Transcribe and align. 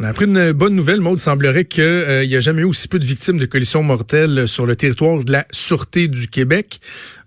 On 0.00 0.04
a 0.04 0.08
appris 0.10 0.26
une 0.26 0.52
bonne 0.52 0.76
nouvelle, 0.76 1.00
Maud. 1.00 1.18
Il 1.18 1.20
semblerait 1.20 1.64
qu'il 1.64 1.82
euh, 1.82 2.24
n'y 2.24 2.36
a 2.36 2.40
jamais 2.40 2.62
eu 2.62 2.66
aussi 2.66 2.86
peu 2.86 3.00
de 3.00 3.04
victimes 3.04 3.36
de 3.36 3.46
collisions 3.46 3.82
mortelles 3.82 4.46
sur 4.46 4.64
le 4.64 4.76
territoire 4.76 5.24
de 5.24 5.32
la 5.32 5.44
Sûreté 5.50 6.06
du 6.06 6.28
Québec. 6.28 6.80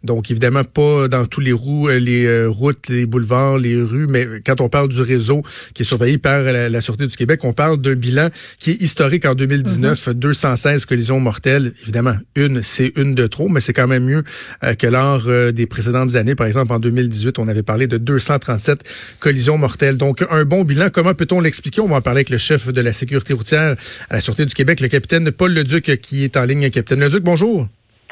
Donc, 0.04 0.32
évidemment, 0.32 0.64
pas 0.64 1.08
dans 1.08 1.26
tous 1.26 1.42
les, 1.42 1.52
roues, 1.52 1.88
euh, 1.88 2.00
les 2.00 2.26
euh, 2.26 2.48
routes, 2.50 2.90
les 2.90 3.06
boulevards, 3.06 3.60
les 3.60 3.80
rues, 3.82 4.08
mais 4.08 4.26
quand 4.46 4.60
on 4.60 4.70
parle 4.70 4.90
du 4.90 5.02
réseau 5.02 5.44
qui 5.74 5.84
est 5.84 5.86
surveillé 5.86 6.18
par 6.18 6.42
la, 6.42 6.82
Sûreté 6.82 7.06
du 7.06 7.16
Québec, 7.16 7.42
on 7.44 7.54
parle 7.54 7.78
d'un 7.78 7.94
bilan 7.94 8.30
qui 8.58 8.72
est 8.72 8.82
historique 8.82 9.26
en 9.26 9.36
2019, 9.36 10.10
216 10.10 10.82
mhm. 10.82 10.88
collisions 10.88 11.20
mortelles. 11.20 11.74
Évidemment, 11.84 12.16
une, 12.36 12.64
c'est 12.64 12.92
une 12.96 13.14
de 13.14 13.28
trop, 13.28 13.50
mais 13.50 13.60
c'est 13.60 13.74
quand 13.74 13.88
même 13.88 14.06
mieux 14.06 14.24
euh, 14.64 14.74
que 14.74 14.88
lors 14.88 15.28
des 15.54 15.68
précédentes 15.68 16.16
années. 16.16 16.34
Par 16.34 16.48
exemple, 16.48 16.74
en 16.74 16.80
2018, 16.80 17.38
on 17.38 17.48
avait 17.48 17.62
parlé 17.62 17.86
de 17.86 17.98
237 17.98 19.18
collisions 19.20 19.60
mortelles. 19.60 19.98
Donc, 19.98 20.26
un 20.32 20.46
bon 20.46 20.64
bilan. 20.64 20.90
Comment 20.92 21.14
peut-on 21.14 21.40
l'expliquer? 21.40 21.82
On 21.82 21.88
va 21.88 21.98
en 21.98 22.02
parler 22.02 22.20
avec 22.20 22.32
le 22.32 22.40
chef 22.40 22.70
de 22.70 22.82
la 22.82 22.94
sécurité 22.94 23.34
routière 23.34 23.76
à 24.10 24.16
la 24.16 24.20
Sûreté 24.20 24.46
du 24.46 24.56
Québec, 24.56 24.80
le 24.80 24.88
capitaine 24.88 25.30
Paul 25.32 25.54
Leduc, 25.54 26.00
qui 26.02 26.24
est 26.24 26.38
en 26.38 26.46
ligne. 26.46 26.70
Capitaine 26.72 27.02
Leduc, 27.02 27.24
bonjour. 27.24 27.68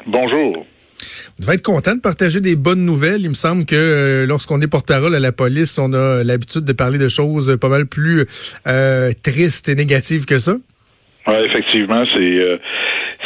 Bonjour. 0.06 0.64
Vous 1.36 1.44
devez 1.44 1.54
être 1.54 1.62
content 1.62 1.94
de 1.94 2.00
partager 2.00 2.40
des 2.40 2.56
bonnes 2.56 2.84
nouvelles. 2.84 3.22
Il 3.22 3.30
me 3.30 3.34
semble 3.34 3.64
que 3.64 3.74
euh, 3.74 4.26
lorsqu'on 4.26 4.60
est 4.60 4.68
porte-parole 4.68 5.14
à 5.14 5.20
la 5.20 5.32
police, 5.32 5.78
on 5.78 5.92
a 5.92 6.22
l'habitude 6.24 6.64
de 6.64 6.72
parler 6.72 6.98
de 6.98 7.08
choses 7.08 7.56
pas 7.60 7.68
mal 7.68 7.86
plus 7.86 8.26
euh, 8.66 9.12
tristes 9.22 9.68
et 9.68 9.74
négatives 9.74 10.26
que 10.26 10.38
ça. 10.38 10.54
Oui, 11.26 11.34
effectivement, 11.44 12.02
euh, 12.16 12.58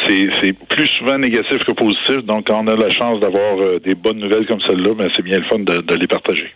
c'est 0.07 0.25
c'est 0.41 0.53
plus 0.53 0.87
souvent 0.99 1.17
négatif 1.17 1.63
que 1.65 1.71
positif. 1.71 2.25
Donc, 2.25 2.47
quand 2.47 2.63
on 2.63 2.67
a 2.67 2.75
la 2.75 2.91
chance 2.91 3.19
d'avoir 3.19 3.79
des 3.79 3.95
bonnes 3.95 4.19
nouvelles 4.19 4.45
comme 4.45 4.61
celle-là, 4.61 4.93
ben, 4.95 5.09
c'est 5.15 5.23
bien 5.23 5.39
le 5.39 5.45
fun 5.45 5.59
de 5.59 5.95
les 5.95 6.07
partager. 6.07 6.53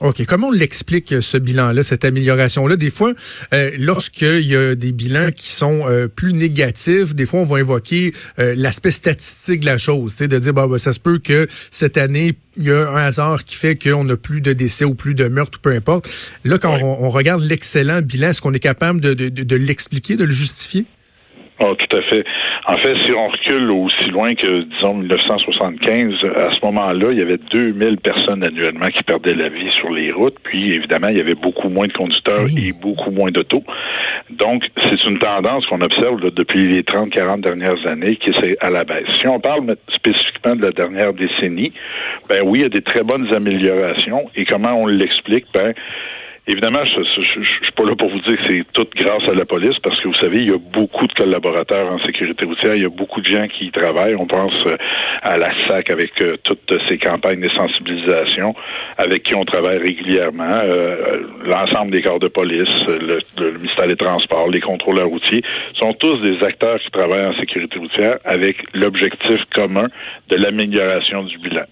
OK. 0.00 0.24
Comment 0.24 0.48
on 0.48 0.52
l'explique, 0.52 1.14
ce 1.20 1.36
bilan-là, 1.36 1.82
cette 1.82 2.06
amélioration-là? 2.06 2.76
Des 2.76 2.88
fois, 2.88 3.12
euh, 3.52 3.70
lorsqu'il 3.78 4.46
y 4.46 4.56
a 4.56 4.74
des 4.74 4.92
bilans 4.92 5.30
qui 5.30 5.50
sont 5.50 5.80
euh, 5.84 6.08
plus 6.08 6.32
négatifs, 6.32 7.14
des 7.14 7.26
fois, 7.26 7.40
on 7.40 7.44
va 7.44 7.58
invoquer 7.58 8.14
euh, 8.38 8.54
l'aspect 8.56 8.92
statistique 8.92 9.60
de 9.60 9.66
la 9.66 9.76
chose. 9.76 10.16
De 10.16 10.38
dire, 10.38 10.54
bah, 10.54 10.66
bah, 10.66 10.78
ça 10.78 10.94
se 10.94 11.00
peut 11.00 11.18
que 11.18 11.46
cette 11.70 11.98
année, 11.98 12.34
il 12.56 12.64
y 12.64 12.70
a 12.70 12.88
un 12.88 13.04
hasard 13.04 13.44
qui 13.44 13.56
fait 13.56 13.76
qu'on 13.76 14.04
n'a 14.04 14.16
plus 14.16 14.40
de 14.40 14.54
décès 14.54 14.86
ou 14.86 14.94
plus 14.94 15.14
de 15.14 15.28
meurtres 15.28 15.58
ou 15.58 15.62
peu 15.62 15.72
importe. 15.72 16.10
Là, 16.44 16.56
quand 16.56 16.78
on, 16.82 17.10
regarde 17.10 17.42
l'excellent 17.42 18.00
bilan, 18.00 18.30
est-ce 18.30 18.40
qu'on 18.40 18.54
est 18.54 18.58
capable 18.58 19.00
de, 19.00 19.12
de, 19.12 19.28
de 19.28 19.56
l'expliquer, 19.56 20.16
de 20.16 20.24
le 20.24 20.32
justifier? 20.32 20.86
Oh, 21.62 21.74
tout 21.74 21.96
à 21.96 22.00
fait. 22.02 22.24
En 22.66 22.74
fait, 22.78 22.94
si 23.04 23.12
on 23.12 23.28
recule 23.28 23.70
aussi 23.70 24.08
loin 24.08 24.34
que, 24.34 24.62
disons, 24.62 24.94
1975, 24.94 26.14
à 26.34 26.52
ce 26.52 26.64
moment-là, 26.64 27.12
il 27.12 27.18
y 27.18 27.22
avait 27.22 27.36
2000 27.52 27.98
personnes 27.98 28.42
annuellement 28.42 28.88
qui 28.88 29.02
perdaient 29.02 29.34
la 29.34 29.50
vie 29.50 29.70
sur 29.78 29.90
les 29.90 30.10
routes. 30.10 30.36
Puis, 30.42 30.72
évidemment, 30.72 31.08
il 31.08 31.18
y 31.18 31.20
avait 31.20 31.34
beaucoup 31.34 31.68
moins 31.68 31.86
de 31.86 31.92
conducteurs 31.92 32.46
et 32.56 32.72
beaucoup 32.72 33.10
moins 33.10 33.30
d'autos. 33.30 33.62
Donc, 34.30 34.62
c'est 34.84 35.04
une 35.04 35.18
tendance 35.18 35.66
qu'on 35.66 35.82
observe 35.82 36.30
depuis 36.30 36.66
les 36.66 36.80
30-40 36.80 37.42
dernières 37.42 37.86
années 37.86 38.16
qui 38.16 38.30
est 38.30 38.56
à 38.60 38.70
la 38.70 38.84
baisse. 38.84 39.08
Si 39.20 39.28
on 39.28 39.38
parle 39.38 39.76
spécifiquement 39.88 40.56
de 40.56 40.64
la 40.64 40.72
dernière 40.72 41.12
décennie, 41.12 41.74
ben 42.30 42.40
oui, 42.42 42.60
il 42.60 42.62
y 42.62 42.66
a 42.66 42.70
des 42.70 42.82
très 42.82 43.02
bonnes 43.02 43.30
améliorations. 43.34 44.24
Et 44.34 44.46
comment 44.46 44.80
on 44.80 44.86
l'explique? 44.86 45.44
Ben, 45.52 45.74
Évidemment, 46.50 46.84
je 46.84 46.98
ne 46.98 47.44
suis 47.44 47.72
pas 47.76 47.84
là 47.84 47.94
pour 47.94 48.08
vous 48.08 48.18
dire 48.22 48.36
que 48.36 48.42
c'est 48.50 48.64
tout 48.72 48.88
grâce 48.96 49.22
à 49.28 49.34
la 49.34 49.44
police, 49.44 49.78
parce 49.84 50.00
que 50.00 50.08
vous 50.08 50.16
savez, 50.16 50.38
il 50.38 50.50
y 50.50 50.52
a 50.52 50.58
beaucoup 50.58 51.06
de 51.06 51.12
collaborateurs 51.12 51.92
en 51.92 52.00
sécurité 52.00 52.44
routière, 52.44 52.74
il 52.74 52.82
y 52.82 52.86
a 52.86 52.88
beaucoup 52.88 53.20
de 53.20 53.26
gens 53.26 53.46
qui 53.46 53.66
y 53.66 53.70
travaillent. 53.70 54.16
On 54.16 54.26
pense 54.26 54.66
euh, 54.66 54.76
à 55.22 55.38
la 55.38 55.52
SAC 55.68 55.90
avec 55.90 56.20
euh, 56.20 56.38
toutes 56.42 56.74
ces 56.88 56.98
campagnes 56.98 57.40
de 57.40 57.48
sensibilisation, 57.50 58.56
avec 58.98 59.22
qui 59.22 59.36
on 59.36 59.44
travaille 59.44 59.78
régulièrement, 59.78 60.56
euh, 60.56 61.22
l'ensemble 61.44 61.92
des 61.92 62.02
corps 62.02 62.18
de 62.18 62.26
police, 62.26 62.68
le, 62.88 63.52
ministère 63.52 63.86
des 63.86 63.96
Transports, 63.96 64.48
les 64.48 64.60
contrôleurs 64.60 65.08
routiers, 65.08 65.44
sont 65.74 65.92
tous 65.92 66.16
des 66.20 66.42
acteurs 66.42 66.80
qui 66.80 66.90
travaillent 66.90 67.26
en 67.26 67.38
sécurité 67.38 67.78
routière 67.78 68.18
avec 68.24 68.56
l'objectif 68.74 69.38
commun 69.54 69.86
de 70.28 70.36
l'amélioration 70.36 71.22
du 71.22 71.38
bilan. 71.38 71.66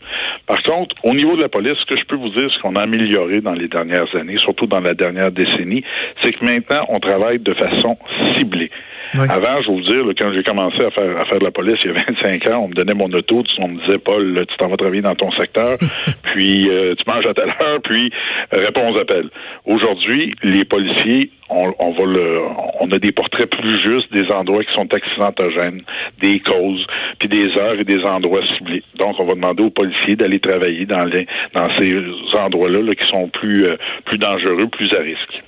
Par 0.47 0.63
contre, 0.63 0.95
au 1.03 1.15
niveau 1.15 1.35
de 1.35 1.43
la 1.43 1.49
police, 1.49 1.75
ce 1.81 1.87
que 1.93 1.99
je 1.99 2.05
peux 2.05 2.17
vous 2.17 2.31
dire, 2.31 2.49
ce 2.49 2.63
qu'on 2.63 2.77
a 2.77 2.83
amélioré 2.83 3.41
dans 3.41 3.55
les 3.55 3.67
dernières 3.67 4.15
années, 4.15 4.39
surtout 4.39 4.68
dans 4.69 4.81
la 4.81 4.95
dernière 4.95 5.33
décennie, 5.33 5.85
c'est 6.23 6.33
que 6.33 6.45
maintenant, 6.45 6.85
on 6.89 7.01
travaille 7.01 7.39
de 7.39 7.55
façon 7.55 7.97
ciblée. 8.37 8.71
Avant, 9.15 9.63
je 9.63 9.69
vais 9.69 9.75
vous 9.75 9.81
dire, 9.81 10.05
quand 10.21 10.33
j'ai 10.35 10.43
commencé 10.43 10.77
à 10.85 10.91
faire, 10.91 11.19
à 11.19 11.25
faire 11.25 11.39
de 11.39 11.45
la 11.45 11.51
police 11.51 11.79
il 11.85 11.93
y 11.93 11.97
a 11.97 12.05
25 12.09 12.51
ans, 12.51 12.65
on 12.65 12.69
me 12.69 12.75
donnait 12.75 12.95
mon 12.95 13.11
auto, 13.13 13.43
on 13.59 13.69
me 13.69 13.81
disait, 13.81 13.99
Paul, 13.99 14.35
tu 14.49 14.57
t'en 14.57 14.69
vas 14.69 14.77
travailler 14.77 15.03
dans 15.03 15.15
ton 15.15 15.31
secteur, 15.33 15.79
puis 16.23 16.69
euh, 16.69 16.95
tu 16.95 17.05
manges 17.13 17.27
à 17.27 17.35
telle 17.35 17.55
heure, 17.63 17.81
puis 17.83 18.11
euh, 18.57 18.65
réponds 18.65 18.93
aux 18.93 18.99
appels. 18.99 19.31
Aujourd'hui, 19.65 20.35
les 20.43 20.65
policiers, 20.65 21.31
on, 21.51 21.73
on, 21.79 21.93
va 21.93 22.05
le, 22.05 22.41
on 22.81 22.91
a 22.91 22.99
des 22.99 23.13
portraits 23.13 23.51
plus 23.51 23.81
justes 23.83 24.13
des 24.13 24.31
endroits 24.33 24.65
qui 24.65 24.75
sont 24.75 24.93
accidentogènes, 24.93 25.83
des 26.21 26.41
causes, 26.41 26.87
puis 27.19 27.29
des 27.29 27.49
heures 27.59 27.81
et 27.81 27.85
des 27.85 28.03
endroits 28.05 28.43
ciblés. 28.57 28.83
Donc, 28.99 29.19
on 29.19 29.25
va 29.25 29.35
demander 29.35 29.63
aux 29.63 29.71
policiers 29.71 30.17
d'aller 30.17 30.41
travailler 30.41 30.85
dans 30.85 31.05
les, 31.05 31.27
dans 31.55 31.69
ces 31.79 31.95
endroits-là 32.39 32.83
là, 32.83 32.93
qui 32.93 33.07
sont 33.07 33.29
plus, 33.29 33.65
euh, 33.65 33.77
plus 34.05 34.19
dangereux, 34.19 34.69
plus 34.71 34.91
à 34.95 35.01
risque. 35.01 35.43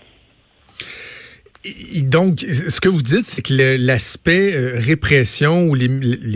Donc, 2.04 2.40
ce 2.40 2.80
que 2.80 2.88
vous 2.88 3.02
dites, 3.02 3.26
c'est 3.26 3.42
que 3.42 3.76
l'aspect 3.76 4.54
euh, 4.54 4.80
répression 4.80 5.64
ou 5.64 5.74
les, 5.74 5.88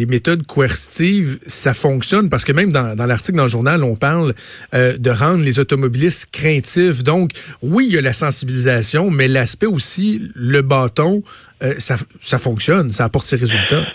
méthodes 0.06 0.46
coercitives, 0.46 1.38
ça 1.46 1.72
fonctionne 1.72 2.28
parce 2.28 2.44
que 2.44 2.52
même 2.52 2.72
dans, 2.72 2.94
l'article 3.06 3.38
dans 3.38 3.44
le 3.44 3.48
journal, 3.48 3.84
on 3.84 3.96
parle 3.96 4.34
euh, 4.74 4.98
de 4.98 5.10
rendre 5.10 5.42
les 5.42 5.58
automobilistes 5.58 6.28
craintifs. 6.30 7.02
Donc, 7.02 7.30
oui, 7.62 7.86
il 7.88 7.94
y 7.94 7.98
a 7.98 8.02
la 8.02 8.12
sensibilisation, 8.12 9.10
mais 9.10 9.26
l'aspect 9.26 9.66
aussi, 9.66 10.30
le 10.34 10.60
bâton, 10.60 11.22
euh, 11.62 11.72
ça, 11.78 11.96
ça 12.20 12.38
fonctionne, 12.38 12.90
ça 12.90 13.04
apporte 13.04 13.26
ses 13.26 13.36
résultats. 13.36 13.86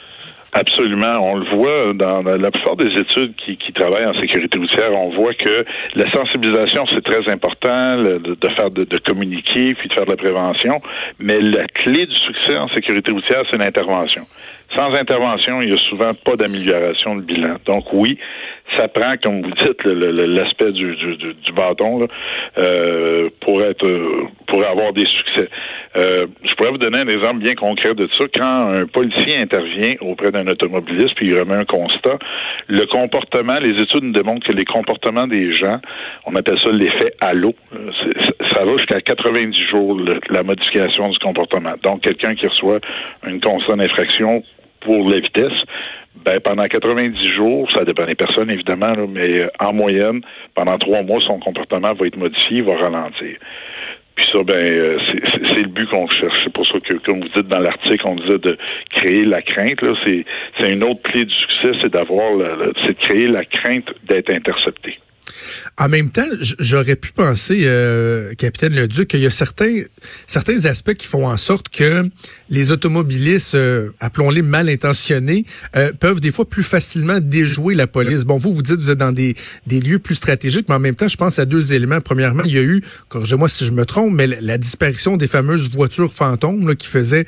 Absolument. 0.53 1.19
On 1.21 1.35
le 1.35 1.45
voit 1.55 1.93
dans 1.93 2.23
la 2.23 2.51
plupart 2.51 2.75
des 2.75 2.91
études 2.97 3.35
qui, 3.35 3.73
travaillent 3.73 4.07
en 4.07 4.19
sécurité 4.19 4.57
routière. 4.57 4.91
On 4.93 5.09
voit 5.09 5.33
que 5.33 5.63
la 5.95 6.11
sensibilisation, 6.11 6.85
c'est 6.93 7.03
très 7.03 7.31
important, 7.31 7.97
de, 7.97 8.35
faire 8.57 8.71
de, 8.71 8.97
communiquer, 8.97 9.73
puis 9.75 9.89
de 9.89 9.93
faire 9.93 10.05
de 10.05 10.11
la 10.11 10.17
prévention. 10.17 10.81
Mais 11.19 11.39
la 11.39 11.65
clé 11.67 12.05
du 12.05 12.15
succès 12.15 12.57
en 12.59 12.67
sécurité 12.69 13.11
routière, 13.11 13.43
c'est 13.51 13.57
l'intervention. 13.57 14.23
Sans 14.75 14.93
intervention, 14.93 15.61
il 15.61 15.69
y 15.69 15.73
a 15.73 15.77
souvent 15.89 16.11
pas 16.13 16.35
d'amélioration 16.35 17.15
de 17.15 17.21
bilan. 17.21 17.55
Donc 17.65 17.91
oui, 17.93 18.19
ça 18.77 18.87
prend, 18.87 19.15
comme 19.17 19.41
vous 19.41 19.51
dites, 19.51 19.83
l'aspect 19.83 20.71
du, 20.71 20.95
du, 20.95 21.15
du, 21.17 21.51
bâton 21.53 21.99
là, 21.99 22.07
euh, 22.59 23.29
pour 23.41 23.63
être 23.63 23.87
pour 24.47 24.63
avoir 24.63 24.93
des 24.93 25.05
succès. 25.05 25.49
Euh, 25.95 26.27
je 26.43 26.53
pourrais 26.53 26.71
vous 26.71 26.77
donner 26.77 26.99
un 26.99 27.07
exemple 27.07 27.39
bien 27.39 27.55
concret 27.55 27.95
de 27.95 28.07
ça. 28.17 28.25
Quand 28.33 28.69
un 28.69 28.85
policier 28.85 29.41
intervient 29.41 29.93
auprès 30.01 30.31
d'un 30.31 30.45
automobiliste 30.47 31.15
puis 31.15 31.27
il 31.27 31.39
remet 31.39 31.55
un 31.55 31.65
constat, 31.65 32.19
le 32.67 32.85
comportement, 32.85 33.57
les 33.59 33.81
études 33.81 34.03
nous 34.03 34.11
démontrent 34.11 34.45
que 34.45 34.53
les 34.53 34.65
comportements 34.65 35.27
des 35.27 35.53
gens, 35.55 35.79
on 36.25 36.35
appelle 36.35 36.59
ça 36.59 36.69
l'effet 36.69 37.13
halo, 37.21 37.53
ça 38.53 38.63
va 38.63 38.77
jusqu'à 38.77 39.01
90 39.01 39.59
jours 39.69 39.99
la 40.29 40.43
modification 40.43 41.09
du 41.09 41.17
comportement. 41.17 41.73
Donc 41.83 42.01
quelqu'un 42.01 42.35
qui 42.35 42.45
reçoit 42.45 42.79
une 43.25 43.41
constat 43.41 43.75
d'infraction 43.75 44.43
pour 44.89 45.07
la 45.07 45.19
vitesse, 45.19 45.53
ben, 46.25 46.39
pendant 46.39 46.63
90 46.63 47.23
jours, 47.35 47.71
ça 47.71 47.85
dépend 47.85 48.07
des 48.07 48.15
personnes 48.15 48.49
évidemment, 48.49 48.95
mais 49.07 49.39
euh, 49.39 49.47
en 49.59 49.71
moyenne, 49.71 50.21
pendant 50.55 50.79
trois 50.79 51.03
mois, 51.03 51.21
son 51.27 51.37
comportement 51.37 51.93
va 51.93 52.07
être 52.07 52.17
modifié, 52.17 52.57
il 52.57 52.63
va 52.63 52.75
ralentir. 52.75 53.37
Puis 54.15 54.25
ça, 54.33 54.43
ben, 54.43 54.55
euh, 54.57 54.97
c'est 55.53 55.61
le 55.61 55.67
but 55.67 55.87
qu'on 55.91 56.07
cherche. 56.07 56.39
C'est 56.43 56.53
pour 56.53 56.65
ça 56.65 56.79
que, 56.79 56.95
comme 56.95 57.19
vous 57.19 57.29
dites 57.35 57.47
dans 57.47 57.59
l'article, 57.59 58.03
on 58.05 58.15
disait 58.15 58.39
de 58.39 58.57
créer 58.95 59.25
la 59.25 59.43
crainte. 59.43 59.79
C'est 60.07 60.73
une 60.73 60.83
autre 60.83 61.03
clé 61.03 61.23
du 61.23 61.35
succès, 61.35 61.71
c'est 61.83 61.93
d'avoir, 61.93 62.31
c'est 62.81 62.99
de 62.99 62.99
créer 62.99 63.27
la 63.27 63.45
crainte 63.45 63.93
d'être 64.09 64.31
intercepté. 64.31 64.97
En 65.77 65.89
même 65.89 66.09
temps, 66.09 66.27
j'aurais 66.59 66.95
pu 66.95 67.11
penser, 67.11 67.61
euh, 67.63 68.33
capitaine 68.35 68.73
Leduc, 68.73 69.07
qu'il 69.07 69.19
y 69.21 69.25
a 69.25 69.29
certains 69.29 69.83
certains 70.27 70.65
aspects 70.65 70.93
qui 70.93 71.07
font 71.07 71.27
en 71.27 71.37
sorte 71.37 71.69
que 71.69 72.09
les 72.49 72.71
automobilistes, 72.71 73.55
euh, 73.55 73.89
appelons-les 73.99 74.41
mal 74.41 74.69
intentionnés, 74.69 75.45
euh, 75.75 75.91
peuvent 75.97 76.19
des 76.19 76.31
fois 76.31 76.47
plus 76.47 76.63
facilement 76.63 77.19
déjouer 77.19 77.75
la 77.75 77.87
police. 77.87 78.23
Bon, 78.23 78.37
vous 78.37 78.53
vous 78.53 78.61
dites 78.61 78.77
vous 78.77 78.91
êtes 78.91 78.97
dans 78.97 79.11
des, 79.11 79.35
des 79.67 79.79
lieux 79.79 79.99
plus 79.99 80.15
stratégiques, 80.15 80.67
mais 80.69 80.75
en 80.75 80.79
même 80.79 80.95
temps, 80.95 81.07
je 81.07 81.17
pense 81.17 81.39
à 81.39 81.45
deux 81.45 81.73
éléments. 81.73 82.01
Premièrement, 82.01 82.43
il 82.45 82.53
y 82.53 82.57
a 82.57 82.63
eu, 82.63 82.83
corrigez-moi 83.07 83.47
si 83.47 83.65
je 83.65 83.71
me 83.71 83.85
trompe, 83.85 84.13
mais 84.13 84.27
la, 84.27 84.57
disparition 84.57 85.17
des 85.17 85.27
fameuses 85.27 85.69
voitures 85.69 86.11
fantômes 86.11 86.67
là, 86.67 86.75
qui 86.75 86.87
faisaient 86.87 87.25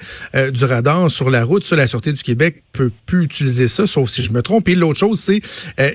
du 0.51 0.65
radar 0.65 1.09
sur 1.09 1.29
la 1.29 1.43
route. 1.43 1.63
Sur 1.63 1.77
la 1.77 1.87
Sûreté 1.87 2.11
du 2.11 2.21
Québec 2.21 2.63
peut 2.73 2.91
plus 3.05 3.23
utiliser 3.23 3.67
ça, 3.67 3.87
sauf 3.87 4.09
si 4.09 4.21
je 4.21 4.31
me 4.31 4.41
trompe. 4.41 4.67
Et 4.67 4.75
l'autre 4.75 4.99
chose, 4.99 5.19
c'est 5.19 5.41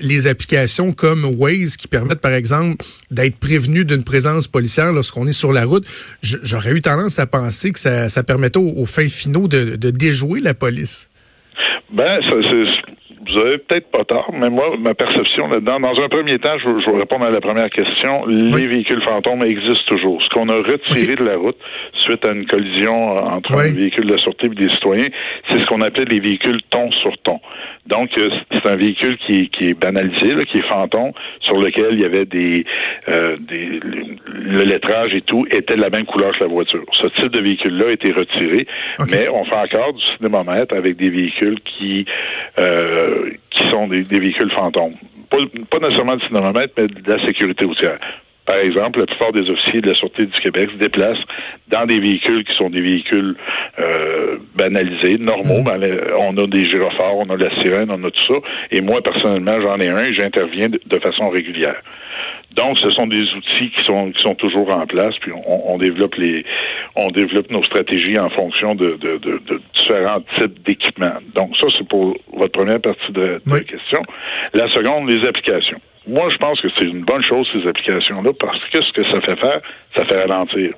les 0.01 0.27
applications 0.27 0.93
comme 0.93 1.25
Waze 1.25 1.77
qui 1.77 1.87
par 2.21 2.33
exemple, 2.33 2.85
d'être 3.11 3.39
prévenu 3.39 3.85
d'une 3.85 4.03
présence 4.03 4.47
policière 4.47 4.91
lorsqu'on 4.91 5.27
est 5.27 5.37
sur 5.37 5.53
la 5.53 5.65
route. 5.65 5.85
J'aurais 6.21 6.71
eu 6.71 6.81
tendance 6.81 7.19
à 7.19 7.27
penser 7.27 7.71
que 7.71 7.79
ça, 7.79 8.09
ça 8.09 8.23
permettait 8.23 8.59
aux, 8.59 8.85
fins 8.85 9.07
finaux 9.07 9.47
de, 9.47 9.75
de 9.75 9.91
déjouer 9.91 10.39
la 10.39 10.53
police. 10.53 11.09
Ben, 11.91 12.19
ça, 12.29 12.35
vous 13.29 13.37
avez 13.39 13.57
peut-être 13.57 13.91
pas 13.91 14.05
tort, 14.05 14.31
mais 14.33 14.49
moi, 14.49 14.75
ma 14.79 14.93
perception 14.93 15.47
là-dedans, 15.47 15.79
dans 15.79 16.03
un 16.03 16.07
premier 16.07 16.39
temps, 16.39 16.57
je, 16.57 16.79
je 16.79 16.91
vais 16.91 16.99
répondre 16.99 17.25
à 17.25 17.29
la 17.29 17.41
première 17.41 17.69
question. 17.69 18.25
Les 18.25 18.67
véhicules 18.67 19.01
fantômes 19.03 19.43
existent 19.43 19.85
toujours. 19.87 20.21
Ce 20.21 20.29
qu'on 20.29 20.47
a 20.49 20.55
retiré 20.55 21.15
de 21.15 21.23
la 21.23 21.37
route 21.37 21.57
suite 21.93 22.23
à 22.23 22.31
une 22.31 22.45
collision 22.45 22.95
entre 22.95 23.53
un 23.53 23.73
véhicule 23.73 24.07
de 24.07 24.17
sûreté 24.17 24.47
et 24.47 24.49
des 24.49 24.69
citoyens, 24.69 25.09
c'est 25.49 25.59
ce 25.59 25.65
qu'on 25.65 25.81
appelait 25.81 26.05
les 26.05 26.19
véhicules 26.19 26.61
ton 26.69 26.89
sur 26.91 27.17
ton. 27.23 27.39
Donc, 27.87 28.09
euh, 28.17 28.29
c'est 28.51 28.69
un 28.69 28.75
véhicule 28.75 29.17
qui, 29.17 29.49
qui 29.49 29.69
est 29.69 29.73
banalisé, 29.73 30.33
là, 30.33 30.43
qui 30.43 30.57
est 30.57 30.69
fantôme, 30.69 31.11
sur 31.39 31.57
lequel 31.57 31.93
il 31.93 32.01
y 32.01 32.05
avait 32.05 32.25
des, 32.25 32.65
euh, 33.07 33.37
des 33.39 33.79
le 34.47 34.61
lettrage 34.61 35.13
et 35.13 35.21
tout 35.21 35.45
était 35.49 35.75
de 35.75 35.81
la 35.81 35.89
même 35.89 36.05
couleur 36.05 36.33
que 36.33 36.43
la 36.43 36.49
voiture. 36.49 36.83
Ce 36.93 37.07
type 37.07 37.31
de 37.31 37.41
véhicule-là 37.41 37.87
a 37.87 37.91
été 37.91 38.11
retiré, 38.11 38.67
mais 39.11 39.29
on 39.29 39.45
fait 39.45 39.55
encore 39.55 39.93
du 39.93 40.03
cinémomètre 40.15 40.75
avec 40.75 40.97
des 40.97 41.09
véhicules 41.09 41.59
qui 41.61 42.05
euh, 42.59 43.31
qui 43.49 43.69
sont 43.69 43.87
des, 43.87 44.01
véhicules 44.01 44.51
fantômes. 44.51 44.93
Pas, 45.29 45.37
pas 45.69 45.79
nécessairement 45.79 46.15
du 46.15 46.25
cinémomètre, 46.27 46.73
mais 46.77 46.87
de 46.87 47.11
la 47.11 47.25
sécurité 47.25 47.65
routière. 47.65 47.99
Par 48.47 48.59
exemple, 48.59 48.99
la 48.99 49.05
plupart 49.05 49.33
des 49.33 49.49
officiers 49.49 49.81
de 49.81 49.89
la 49.89 49.95
Sûreté 49.95 50.25
du 50.25 50.39
Québec 50.39 50.69
se 50.71 50.77
déplacent 50.77 51.23
dans 51.67 51.85
des 51.85 51.99
véhicules 51.99 52.45
qui 52.45 52.55
sont 52.55 52.69
des 52.69 52.81
véhicules 52.81 53.35
euh, 53.77 54.37
banalisés, 54.55 55.17
normaux. 55.19 55.63
Mhm. 55.63 56.13
on 56.17 56.37
a 56.37 56.47
des 56.47 56.63
gyrophares, 56.63 57.17
on 57.17 57.29
a 57.29 57.35
la 57.35 57.53
sirène, 57.61 57.91
on 57.91 58.01
a 58.05 58.09
tout 58.09 58.23
ça. 58.25 58.39
Et 58.71 58.79
moi, 58.79 59.01
personnellement, 59.01 59.59
j'en 59.61 59.77
ai 59.79 59.89
un 59.89 59.97
et 59.97 60.13
j'interviens 60.13 60.69
de, 60.69 60.99
façon 60.99 61.27
régulière. 61.27 61.75
Donc, 62.55 62.79
ce 62.79 62.89
sont 62.91 63.05
des 63.05 63.21
outils 63.21 63.69
qui 63.69 63.83
sont 63.83 64.11
qui 64.11 64.23
sont 64.23 64.33
toujours 64.35 64.73
en 64.75 64.87
place, 64.87 65.13
puis 65.19 65.31
on, 65.45 65.77
développe 65.77 66.15
les 66.15 66.43
on 66.95 67.09
développe 67.09 67.51
nos 67.51 67.61
stratégies 67.63 68.17
en 68.17 68.29
fonction 68.29 68.73
de, 68.73 68.97
de, 68.99 69.17
de, 69.17 69.61
différents 69.75 70.21
types 70.39 70.63
d'équipements. 70.65 71.19
Donc, 71.35 71.55
ça, 71.57 71.67
c'est 71.77 71.87
pour 71.87 72.17
votre 72.33 72.53
première 72.53 72.79
partie 72.79 73.11
de, 73.11 73.41
la 73.45 73.59
question. 73.59 74.01
La 74.53 74.67
seconde, 74.69 75.09
les 75.09 75.27
applications. 75.27 75.79
Moi, 76.07 76.29
je 76.29 76.37
pense 76.37 76.61
que 76.61 76.69
c'est 76.77 76.85
une 76.85 77.03
bonne 77.03 77.21
chose, 77.21 77.47
ces 77.51 77.67
applications-là, 77.67 78.31
parce 78.39 78.59
que 78.69 78.81
ce 78.81 78.91
que 78.93 79.03
ça 79.11 79.19
fait 79.21 79.35
faire, 79.35 79.61
ça 79.95 80.05
fait 80.05 80.21
ralentir. 80.21 80.73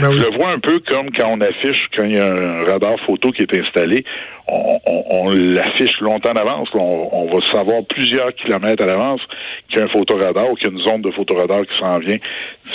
Ben 0.00 0.12
je 0.12 0.18
le 0.18 0.36
vois 0.36 0.50
un 0.50 0.60
peu 0.60 0.78
comme 0.88 1.10
quand 1.10 1.28
on 1.28 1.40
affiche, 1.40 1.88
quand 1.96 2.04
il 2.04 2.12
y 2.12 2.18
a 2.18 2.24
un 2.24 2.64
radar 2.64 2.98
photo 3.00 3.30
qui 3.30 3.42
est 3.42 3.58
installé, 3.58 4.04
on, 4.46 5.30
l'affiche 5.30 6.00
longtemps 6.00 6.30
en 6.30 6.36
avance. 6.36 6.68
On, 6.74 7.26
va 7.26 7.40
savoir 7.52 7.82
plusieurs 7.88 8.32
kilomètres 8.34 8.82
à 8.84 8.86
l'avance 8.86 9.20
qu'il 9.68 9.78
y 9.78 9.82
a 9.82 9.84
un 9.84 9.88
photoradar 9.88 10.50
ou 10.50 10.54
qu'il 10.54 10.68
y 10.68 10.70
a 10.70 10.72
une 10.72 10.88
zone 10.88 11.02
de 11.02 11.10
photoradar 11.10 11.62
qui 11.66 11.78
s'en 11.78 11.98
vient. 11.98 12.18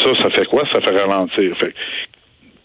Ça, 0.04 0.12
ça 0.22 0.30
fait 0.30 0.46
quoi? 0.46 0.64
Ça 0.74 0.82
fait 0.82 0.96
ralentir. 0.96 1.58
Fait 1.58 1.74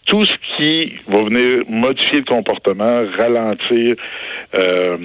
tout 0.09 0.25
ce 0.25 0.57
qui 0.57 0.93
va 1.07 1.23
venir 1.23 1.63
modifier 1.69 2.19
le 2.19 2.25
comportement, 2.25 3.05
ralentir 3.17 3.95
euh, 4.57 4.97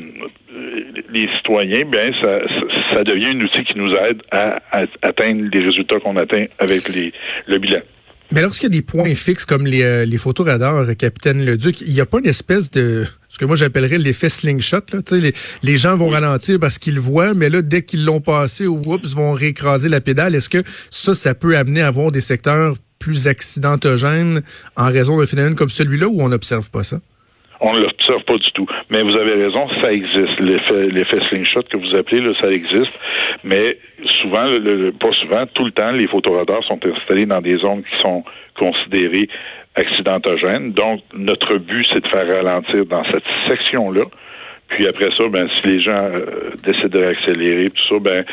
les 1.12 1.28
citoyens, 1.36 1.84
bien, 1.84 2.10
ça, 2.22 2.38
ça, 2.94 3.04
devient 3.04 3.28
un 3.28 3.40
outil 3.40 3.64
qui 3.64 3.78
nous 3.78 3.92
aide 3.92 4.22
à, 4.30 4.60
atteindre 5.02 5.50
les 5.52 5.60
résultats 5.60 6.00
qu'on 6.00 6.16
atteint 6.16 6.46
avec 6.58 6.88
les, 6.88 7.12
le 7.46 7.58
bilan. 7.58 7.80
Mais 8.32 8.40
lorsqu'il 8.40 8.72
y 8.72 8.76
a 8.78 8.80
des 8.80 8.82
points 8.82 9.14
fixes 9.14 9.44
comme 9.44 9.66
les, 9.66 9.82
euh, 9.82 10.06
les 10.06 10.16
photos 10.16 10.46
radars, 10.46 10.86
Capitaine 10.96 11.44
Leduc, 11.44 11.82
il 11.82 11.92
n'y 11.92 12.00
a 12.00 12.06
pas 12.06 12.18
une 12.20 12.26
espèce 12.26 12.70
de 12.70 13.04
ce 13.28 13.36
que 13.36 13.44
moi 13.44 13.56
j'appellerais 13.56 13.98
l'effet 13.98 14.30
slingshot. 14.30 14.80
Là. 14.90 15.00
Les, 15.12 15.32
les 15.62 15.76
gens 15.76 15.96
vont 15.96 16.08
ralentir 16.08 16.58
parce 16.58 16.78
qu'ils 16.78 16.98
voient, 16.98 17.34
mais 17.34 17.50
là, 17.50 17.60
dès 17.60 17.82
qu'ils 17.82 18.06
l'ont 18.06 18.22
passé, 18.22 18.66
oups, 18.66 19.14
vont 19.14 19.32
réécraser 19.32 19.90
la 19.90 20.00
pédale. 20.00 20.34
Est-ce 20.34 20.48
que 20.48 20.62
ça, 20.90 21.12
ça 21.12 21.34
peut 21.34 21.58
amener 21.58 21.82
à 21.82 21.88
avoir 21.88 22.10
des 22.10 22.22
secteurs 22.22 22.76
plus 23.04 23.28
accidentogènes 23.28 24.40
en 24.76 24.86
raison 24.86 25.18
d'un 25.18 25.26
phénomène 25.26 25.54
comme 25.54 25.68
celui-là 25.68 26.08
ou 26.08 26.22
on 26.22 26.28
n'observe 26.30 26.70
pas 26.70 26.82
ça? 26.82 26.96
On 27.60 27.72
ne 27.72 27.80
l'observe 27.80 28.24
pas 28.24 28.36
du 28.36 28.50
tout. 28.52 28.66
Mais 28.90 29.02
vous 29.02 29.16
avez 29.16 29.34
raison, 29.44 29.68
ça 29.82 29.92
existe. 29.92 30.40
L'effet, 30.40 31.20
slingshot 31.28 31.62
que 31.70 31.76
vous 31.76 31.94
appelez, 31.94 32.20
ça 32.42 32.50
existe. 32.50 32.92
Mais 33.44 33.78
souvent, 34.20 34.48
pas 35.00 35.12
souvent, 35.20 35.46
tout 35.54 35.64
le 35.64 35.70
temps, 35.72 35.92
les 35.92 36.08
photoradars 36.08 36.64
sont 36.64 36.80
installés 36.84 37.26
dans 37.26 37.40
des 37.40 37.56
zones 37.58 37.82
qui 37.82 37.98
sont 38.02 38.24
considérées 38.58 39.28
accidentogènes. 39.76 40.72
Donc, 40.72 41.00
notre 41.14 41.58
but, 41.58 41.86
c'est 41.92 42.02
de 42.02 42.08
faire 42.08 42.30
ralentir 42.30 42.86
dans 42.86 43.04
cette 43.12 43.24
section-là. 43.48 44.04
Puis 44.68 44.86
après 44.86 45.10
ça, 45.16 45.28
ben, 45.28 45.48
si 45.56 45.68
les 45.68 45.80
gens 45.80 46.10
euh, 46.12 46.50
décident 46.64 46.88
d'accélérer, 46.88 47.70
tout 47.70 47.84
ça, 47.88 48.00
ben, 48.00 48.24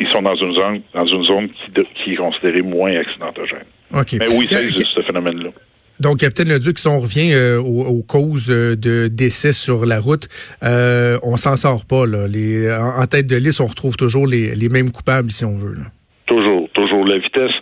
ils 0.00 0.08
sont 0.08 0.22
dans 0.22 0.36
une 0.36 0.54
zone, 0.54 0.80
dans 0.94 1.06
une 1.06 1.24
zone 1.24 1.48
qui, 1.48 1.84
qui 2.04 2.12
est 2.12 2.16
considérée 2.16 2.62
moins 2.62 2.94
accidentogène. 2.96 3.66
Mais 3.92 4.32
oui, 4.32 4.46
ça 4.50 4.62
existe, 4.62 4.90
ce 4.94 5.02
phénomène-là. 5.02 5.50
Donc, 5.98 6.18
Capitaine 6.18 6.48
Leduc, 6.48 6.78
si 6.78 6.88
on 6.88 7.00
revient 7.00 7.32
euh, 7.32 7.58
aux, 7.58 8.02
causes 8.02 8.50
euh, 8.50 8.76
de 8.76 9.08
décès 9.08 9.52
sur 9.52 9.86
la 9.86 9.98
route, 9.98 10.28
euh, 10.62 11.18
on 11.22 11.36
s'en 11.36 11.56
sort 11.56 11.86
pas. 11.88 12.06
Là. 12.06 12.28
Les, 12.28 12.70
en, 12.70 13.06
tête 13.06 13.26
de 13.26 13.36
liste, 13.36 13.60
on 13.62 13.66
retrouve 13.66 13.96
toujours 13.96 14.26
les, 14.26 14.54
les 14.54 14.68
mêmes 14.68 14.92
coupables, 14.92 15.30
si 15.30 15.46
on 15.46 15.56
veut. 15.56 15.74
Là. 15.74 15.86
Toujours, 16.26 16.68
toujours. 16.74 17.06
La 17.06 17.16
vitesse, 17.16 17.52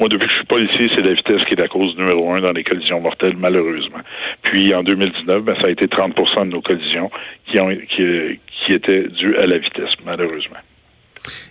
moi, 0.00 0.08
depuis 0.08 0.26
que 0.26 0.32
je 0.32 0.38
suis 0.38 0.46
policier, 0.46 0.90
c'est 0.96 1.06
la 1.06 1.14
vitesse 1.14 1.44
qui 1.44 1.52
est 1.52 1.60
la 1.60 1.68
cause 1.68 1.96
numéro 1.96 2.32
un 2.32 2.40
dans 2.40 2.52
les 2.52 2.64
collisions 2.64 3.00
mortelles, 3.00 3.36
malheureusement. 3.38 4.00
Puis, 4.42 4.74
en 4.74 4.82
2019, 4.82 5.44
ben, 5.44 5.54
ça 5.60 5.68
a 5.68 5.70
été 5.70 5.86
30% 5.86 6.46
de 6.46 6.50
nos 6.50 6.62
collisions 6.62 7.10
qui, 7.46 7.60
ont, 7.60 7.70
qui, 7.70 8.40
qui 8.66 8.72
étaient 8.72 9.06
dues 9.08 9.36
à 9.36 9.46
la 9.46 9.58
vitesse, 9.58 9.94
malheureusement. 10.04 10.58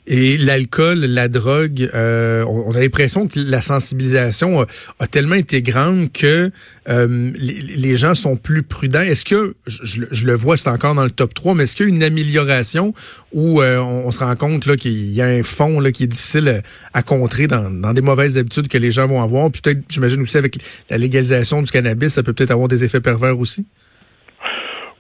Et 0.07 0.37
l'alcool, 0.37 0.99
la 0.99 1.27
drogue, 1.27 1.89
euh, 1.93 2.43
on, 2.45 2.73
a 2.75 2.79
l'impression 2.79 3.27
que 3.27 3.39
la 3.39 3.61
sensibilisation 3.61 4.65
a, 4.99 5.07
tellement 5.07 5.35
été 5.35 5.61
grande 5.61 6.11
que 6.11 6.51
euh, 6.89 7.31
les, 7.35 7.97
gens 7.97 8.13
sont 8.13 8.35
plus 8.35 8.63
prudents. 8.63 9.01
Est-ce 9.01 9.25
que, 9.25 9.55
je, 9.67 10.25
le 10.25 10.33
vois, 10.33 10.57
c'est 10.57 10.69
encore 10.69 10.95
dans 10.95 11.03
le 11.03 11.11
top 11.11 11.33
3, 11.33 11.55
mais 11.55 11.63
est-ce 11.63 11.75
qu'il 11.75 11.87
y 11.87 11.91
a 11.91 11.95
une 11.95 12.03
amélioration 12.03 12.93
où 13.31 13.61
euh, 13.61 13.79
on, 13.79 14.11
se 14.11 14.19
rend 14.19 14.35
compte 14.35 14.65
là, 14.65 14.75
qu'il 14.75 15.11
y 15.11 15.21
a 15.21 15.25
un 15.25 15.43
fond 15.43 15.79
là, 15.79 15.91
qui 15.91 16.03
est 16.03 16.07
difficile 16.07 16.61
à 16.93 17.03
contrer 17.03 17.47
dans, 17.47 17.69
dans 17.69 17.93
des 17.93 18.01
mauvaises 18.01 18.37
habitudes 18.37 18.67
que 18.67 18.77
les 18.77 18.91
gens 18.91 19.07
vont 19.07 19.21
avoir? 19.21 19.49
Puis 19.51 19.61
peut-être, 19.61 19.81
j'imagine 19.89 20.21
aussi 20.21 20.37
avec 20.37 20.57
la 20.89 20.97
légalisation 20.97 21.61
du 21.61 21.71
cannabis, 21.71 22.13
ça 22.13 22.23
peut 22.23 22.33
peut-être 22.33 22.51
avoir 22.51 22.67
des 22.67 22.83
effets 22.83 23.01
pervers 23.01 23.39
aussi? 23.39 23.65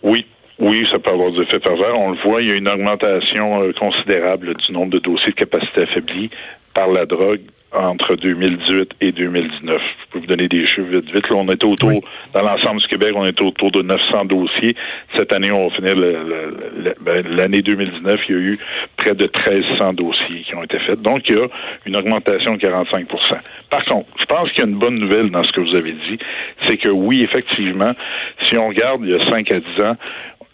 Oui, 0.03 0.25
oui, 0.63 0.87
ça 0.91 0.99
peut 0.99 1.11
avoir 1.11 1.31
des 1.31 1.41
effets 1.41 1.59
pervers. 1.59 1.97
On 1.99 2.11
le 2.11 2.17
voit, 2.23 2.41
il 2.41 2.49
y 2.49 2.51
a 2.51 2.55
une 2.55 2.69
augmentation 2.69 3.61
euh, 3.61 3.73
considérable 3.73 4.55
du 4.55 4.71
nombre 4.71 4.91
de 4.91 4.99
dossiers 4.99 5.31
de 5.31 5.35
capacité 5.35 5.81
affaiblie 5.81 6.29
par 6.73 6.87
la 6.87 7.05
drogue 7.05 7.41
entre 7.75 8.15
2018 8.15 8.91
et 9.01 9.11
2019. 9.11 9.81
Je 9.81 10.11
peux 10.11 10.19
vous 10.19 10.27
donner 10.27 10.47
des 10.47 10.65
chiffres 10.65 10.89
vite 10.89 11.11
vite. 11.13 11.29
Là, 11.29 11.37
on 11.37 11.47
était 11.49 11.65
autour, 11.65 12.01
dans 12.33 12.41
l'ensemble 12.41 12.79
du 12.81 12.87
Québec, 12.87 13.13
on 13.15 13.25
était 13.25 13.43
autour 13.43 13.71
de 13.71 13.81
900 13.81 14.25
dossiers. 14.25 14.75
Cette 15.17 15.33
année, 15.33 15.51
on 15.51 15.67
va 15.67 15.75
finir 15.75 15.95
ben, 15.95 17.27
l'année 17.35 17.61
2019, 17.61 18.21
il 18.29 18.35
y 18.35 18.37
a 18.37 18.41
eu 18.41 18.59
près 18.95 19.15
de 19.15 19.23
1300 19.23 19.93
dossiers 19.93 20.43
qui 20.45 20.55
ont 20.55 20.63
été 20.63 20.77
faits. 20.79 21.01
Donc, 21.01 21.23
il 21.27 21.35
y 21.35 21.39
a 21.39 21.47
une 21.85 21.95
augmentation 21.97 22.55
de 22.55 22.59
45% 22.59 23.05
Par 23.69 23.85
contre, 23.85 24.07
je 24.19 24.25
pense 24.25 24.51
qu'il 24.51 24.63
y 24.63 24.65
a 24.65 24.69
une 24.69 24.77
bonne 24.77 24.99
nouvelle 24.99 25.31
dans 25.31 25.43
ce 25.43 25.51
que 25.51 25.61
vous 25.61 25.75
avez 25.75 25.93
dit, 25.93 26.19
c'est 26.67 26.77
que 26.77 26.89
oui, 26.89 27.23
effectivement, 27.23 27.91
si 28.43 28.57
on 28.57 28.67
regarde 28.67 29.01
il 29.03 29.09
y 29.09 29.15
a 29.15 29.31
5 29.31 29.51
à 29.51 29.59
10 29.59 29.83
ans, 29.83 29.97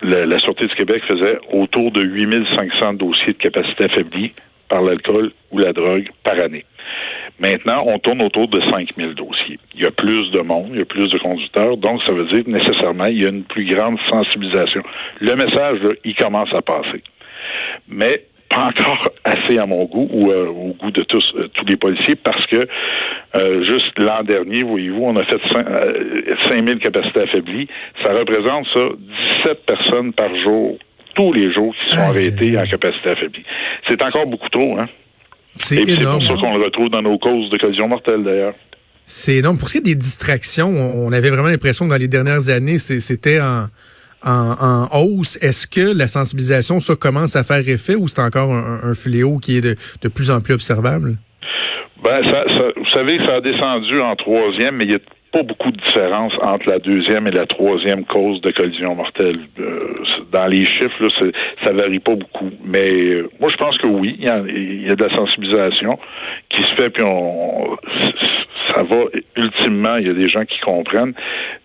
la, 0.01 0.25
la 0.25 0.39
Sûreté 0.39 0.65
du 0.65 0.75
Québec 0.75 1.03
faisait 1.07 1.37
autour 1.51 1.91
de 1.91 2.01
8500 2.01 2.93
dossiers 2.93 3.33
de 3.33 3.37
capacité 3.37 3.85
affaiblie 3.85 4.33
par 4.69 4.81
l'alcool 4.81 5.31
ou 5.51 5.57
la 5.57 5.73
drogue 5.73 6.09
par 6.23 6.39
année. 6.39 6.65
Maintenant, 7.39 7.83
on 7.85 7.99
tourne 7.99 8.23
autour 8.23 8.47
de 8.47 8.61
5000 8.61 9.15
dossiers. 9.15 9.59
Il 9.75 9.81
y 9.81 9.85
a 9.85 9.91
plus 9.91 10.29
de 10.31 10.41
monde, 10.41 10.69
il 10.73 10.79
y 10.79 10.81
a 10.81 10.85
plus 10.85 11.09
de 11.09 11.17
conducteurs, 11.19 11.77
donc 11.77 12.01
ça 12.07 12.13
veut 12.13 12.25
dire 12.25 12.43
nécessairement, 12.47 13.05
il 13.05 13.23
y 13.23 13.25
a 13.25 13.29
une 13.29 13.43
plus 13.43 13.65
grande 13.65 13.97
sensibilisation. 14.09 14.83
Le 15.19 15.35
message, 15.35 15.79
là, 15.81 15.93
il 16.03 16.15
commence 16.15 16.53
à 16.53 16.61
passer. 16.61 17.01
Mais 17.87 18.23
pas 18.49 18.65
encore 18.65 19.11
assez 19.23 19.57
à 19.57 19.65
mon 19.65 19.85
goût 19.85 20.07
ou 20.11 20.31
euh, 20.31 20.47
au 20.47 20.73
goût 20.73 20.91
de 20.91 21.03
tous 21.03 21.23
euh, 21.35 21.47
tous 21.53 21.65
les 21.65 21.77
policiers 21.77 22.15
parce 22.15 22.45
que 22.47 22.67
euh, 23.35 23.63
juste 23.63 23.97
l'an 23.97 24.23
dernier, 24.23 24.63
voyez-vous, 24.63 25.03
on 25.03 25.15
a 25.15 25.23
fait 25.23 25.39
5000 26.49 26.79
capacités 26.79 27.21
affaiblies. 27.21 27.67
Ça 28.03 28.11
représente 28.11 28.65
ça 28.73 28.81
17 29.45 29.65
personnes 29.65 30.13
par 30.13 30.35
jour, 30.43 30.77
tous 31.15 31.31
les 31.33 31.53
jours 31.53 31.73
qui 31.75 31.95
sont 31.95 32.01
arrêtés 32.01 32.57
en 32.57 32.65
capacité 32.65 33.09
affaiblie. 33.09 33.43
C'est 33.87 34.03
encore 34.03 34.25
beaucoup 34.25 34.49
trop, 34.49 34.77
hein? 34.79 34.87
C'est 35.55 35.75
puis, 35.75 35.85
c'est 35.85 36.01
énorme. 36.01 36.19
pour 36.19 36.27
ça 36.27 36.41
qu'on 36.41 36.57
le 36.57 36.63
retrouve 36.63 36.89
dans 36.89 37.01
nos 37.01 37.17
causes 37.17 37.49
de 37.49 37.57
collision 37.57 37.87
mortelle, 37.87 38.23
d'ailleurs. 38.23 38.53
C'est 39.05 39.37
énorme. 39.37 39.57
Pour 39.57 39.67
ce 39.67 39.73
qui 39.73 39.77
est 39.79 39.93
des 39.93 39.95
distractions, 39.95 40.69
on 40.69 41.11
avait 41.11 41.29
vraiment 41.29 41.49
l'impression 41.49 41.85
que 41.85 41.89
dans 41.89 41.97
les 41.97 42.07
dernières 42.07 42.49
années, 42.49 42.77
c'était 42.77 43.41
en, 43.41 43.65
en, 44.25 44.87
en 44.91 44.99
hausse. 45.01 45.37
Est-ce 45.41 45.67
que 45.67 45.97
la 45.97 46.07
sensibilisation, 46.07 46.79
ça 46.79 46.95
commence 46.95 47.35
à 47.35 47.43
faire 47.43 47.67
effet 47.67 47.95
ou 47.95 48.07
c'est 48.07 48.21
encore 48.21 48.51
un, 48.53 48.79
un 48.83 48.93
fléau 48.93 49.37
qui 49.37 49.57
est 49.57 49.61
de, 49.61 49.75
de 50.01 50.07
plus 50.09 50.31
en 50.31 50.41
plus 50.41 50.53
observable? 50.53 51.15
Ben, 52.03 52.23
ça, 52.25 52.43
ça- 52.47 52.71
vous 52.77 52.89
savez, 52.93 53.17
ça 53.25 53.35
a 53.35 53.41
descendu 53.41 53.99
en 53.99 54.15
troisième, 54.15 54.77
mais 54.77 54.85
il 54.85 54.89
n'y 54.91 54.95
a 54.95 54.99
pas 55.31 55.43
beaucoup 55.43 55.69
de 55.71 55.77
différence 55.77 56.33
entre 56.41 56.67
la 56.69 56.79
deuxième 56.79 57.27
et 57.27 57.31
la 57.31 57.45
troisième 57.45 58.03
cause 58.05 58.41
de 58.41 58.49
collision 58.51 58.95
mortelle. 58.95 59.37
Euh, 59.59 59.93
dans 60.31 60.47
les 60.47 60.65
chiffres, 60.65 61.03
là, 61.03 61.09
ça 61.63 61.71
varie 61.71 61.99
pas 61.99 62.15
beaucoup. 62.15 62.49
Mais 62.65 62.89
euh, 62.89 63.29
moi, 63.39 63.51
je 63.51 63.57
pense 63.57 63.77
que 63.77 63.87
oui, 63.89 64.15
il 64.17 64.23
y, 64.25 64.87
y 64.87 64.91
a 64.91 64.95
de 64.95 65.03
la 65.03 65.15
sensibilisation 65.15 65.99
qui 66.49 66.61
se 66.61 66.75
fait, 66.81 66.89
puis 66.89 67.03
on, 67.05 67.77
ça 68.73 68.81
va 68.83 68.95
ultimement, 69.37 69.97
il 69.97 70.07
y 70.07 70.09
a 70.09 70.13
des 70.13 70.29
gens 70.29 70.45
qui 70.45 70.59
comprennent, 70.61 71.13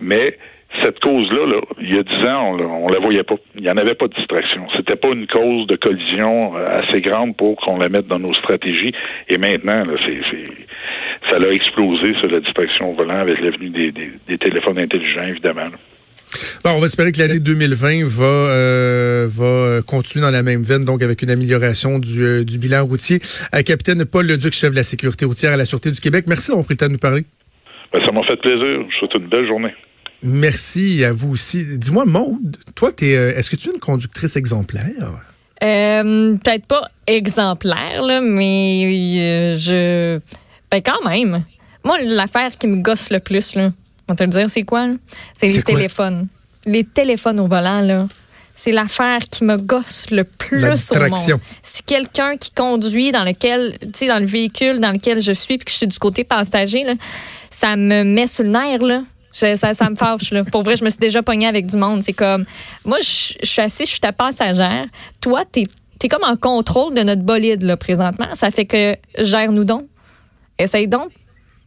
mais 0.01 0.37
cette 0.83 0.99
cause-là, 1.01 1.47
là, 1.47 1.61
il 1.81 1.95
y 1.95 1.99
a 1.99 2.03
dix 2.03 2.27
ans, 2.29 2.53
on, 2.53 2.57
la- 2.57 2.65
on 2.67 2.89
la 2.89 2.99
voyait 2.99 3.23
pas. 3.23 3.37
Il 3.57 3.63
n'y 3.63 3.71
en 3.71 3.77
avait 3.77 3.95
pas 3.95 4.09
de 4.09 4.15
distraction. 4.15 4.67
C'était 4.77 4.97
pas 4.97 5.09
une 5.15 5.27
cause 5.27 5.67
de 5.67 5.77
collision 5.77 6.57
euh, 6.57 6.81
assez 6.83 7.01
grande 7.01 7.37
pour 7.37 7.57
qu'on 7.57 7.79
la 7.79 7.89
mette 7.89 8.07
dans 8.07 8.19
nos 8.19 8.35
stratégies. 8.35 8.93
Et 9.29 9.39
maintenant, 9.39 9.85
là, 9.85 9.95
c'est, 10.07 10.19
c'est- 10.31 10.67
ça 11.31 11.37
a 11.39 11.51
explosé 11.53 12.15
sur 12.21 12.29
la 12.29 12.41
distraction 12.41 12.91
au 12.91 12.95
volant 12.95 13.21
avec 13.21 13.41
l'avenue 13.41 13.71
des, 13.71 13.93
des, 13.93 14.11
des 14.29 14.39
téléphones 14.39 14.79
intelligents, 14.79 15.25
évidemment. 15.27 15.65
là. 15.65 15.79
Bon, 16.65 16.71
on 16.77 16.79
va 16.81 16.87
espérer 16.87 17.13
que 17.13 17.19
l'année 17.21 17.39
2020 17.39 18.07
va 18.07 18.25
euh, 18.25 19.27
va 19.31 19.81
continuer 19.87 20.25
dans 20.25 20.33
la 20.33 20.43
même 20.43 20.63
veine, 20.65 20.85
donc 20.85 21.01
avec 21.03 21.23
une 21.23 21.31
amélioration 21.31 22.01
du, 22.01 22.21
euh, 22.23 22.45
du 22.45 22.59
bilan 22.59 22.85
routier. 22.85 23.21
Euh, 23.55 23.63
capitaine 23.63 24.05
Paul 24.05 24.27
Leduc, 24.27 24.53
chef 24.53 24.73
de 24.73 24.77
la 24.77 24.83
sécurité 24.83 25.25
routière 25.27 25.53
à 25.53 25.57
la 25.57 25.65
Sûreté 25.65 25.93
du 25.93 26.01
Québec, 26.01 26.25
merci 26.27 26.49
d'avoir 26.49 26.65
pris 26.65 26.75
le 26.75 26.79
temps 26.79 26.87
de 26.89 26.93
nous 26.93 26.99
parler. 26.99 27.23
Ben, 27.93 28.05
ça 28.05 28.11
m'a 28.11 28.23
fait 28.25 28.37
plaisir. 28.41 28.61
Je 28.75 28.79
vous 28.79 28.91
souhaite 28.99 29.15
une 29.17 29.29
belle 29.29 29.47
journée. 29.47 29.73
Merci 30.27 31.05
à 31.05 31.13
vous 31.13 31.33
aussi. 31.33 31.79
Dis-moi, 31.79 32.07
Maude, 32.07 32.57
toi, 32.75 32.91
t'es, 32.93 33.15
euh, 33.15 33.37
est-ce 33.37 33.51
que 33.51 33.57
tu 33.57 33.69
es 33.69 33.73
une 33.73 33.79
conductrice 33.79 34.37
exemplaire? 34.37 35.23
Euh, 35.63 36.35
Peut-être 36.37 36.65
pas 36.65 36.91
exemplaire, 37.07 38.03
là, 38.03 38.23
mais 38.23 38.87
euh, 39.19 39.59
je. 39.59 40.21
Ben, 40.71 40.81
quand 40.83 41.07
même. 41.07 41.45
Moi, 41.85 41.99
l'affaire 42.03 42.57
qui 42.57 42.67
me 42.67 42.81
gosse 42.81 43.11
le 43.11 43.21
plus, 43.21 43.55
là, 43.55 43.71
on 44.09 44.13
va 44.13 44.17
te 44.17 44.25
le 44.25 44.31
dire, 44.31 44.49
c'est 44.49 44.63
quoi? 44.63 44.89
C'est 45.37 45.49
les 45.49 45.63
quoi? 45.63 45.75
téléphones. 45.75 46.29
Les 46.65 46.85
téléphones 46.85 47.39
au 47.39 47.47
volant, 47.47 47.83
là. 47.83 48.09
C'est 48.57 48.73
l'affaire 48.73 49.21
qui 49.31 49.45
me 49.45 49.59
gosse 49.59 50.11
le 50.11 50.25
plus 50.25 50.65
au 50.91 50.99
monde. 50.99 51.41
Si 51.63 51.83
quelqu'un 51.83 52.39
qui 52.39 52.51
conduit 52.53 53.13
dans 53.13 53.25
lequel, 53.25 53.77
tu 53.83 53.89
sais, 53.93 54.07
dans 54.07 54.21
le 54.21 54.25
véhicule 54.25 54.81
dans 54.81 54.93
lequel 54.93 55.21
je 55.21 55.33
suis, 55.33 55.59
puis 55.59 55.67
que 55.67 55.71
je 55.71 55.77
suis 55.77 55.87
du 55.87 55.99
côté 55.99 56.25
passager, 56.25 56.83
là, 56.85 56.95
ça 57.51 57.77
me 57.77 58.05
met 58.05 58.27
sur 58.27 58.45
le 58.45 58.51
nerf, 58.51 58.81
là. 58.83 59.03
Je- 59.35 59.57
ça, 59.57 59.75
ça 59.75 59.91
me 59.91 59.97
fâche, 59.97 60.31
là. 60.31 60.45
Pour 60.45 60.63
vrai, 60.63 60.77
je 60.77 60.85
me 60.85 60.91
suis 60.91 60.99
déjà 60.99 61.23
pognée 61.23 61.47
avec 61.47 61.67
du 61.67 61.77
monde. 61.77 62.03
C'est 62.05 62.13
comme, 62.13 62.45
moi, 62.85 62.99
je, 63.01 63.35
suis 63.43 63.63
assise, 63.63 63.87
je 63.87 63.93
suis 63.93 64.01
ta 64.01 64.13
passagère. 64.13 64.87
Toi, 65.21 65.45
t'es 65.51 65.65
es 66.03 66.09
comme 66.09 66.25
en 66.25 66.37
contrôle 66.37 66.93
de 66.93 67.03
notre 67.03 67.23
bolide, 67.23 67.63
là, 67.63 67.79
présentement. 67.79 68.29
Ça 68.35 68.51
fait 68.51 68.67
que 68.67 68.95
gère-nous 69.19 69.65
donc. 69.65 69.87
Essaye 70.59 70.87
donc 70.87 71.09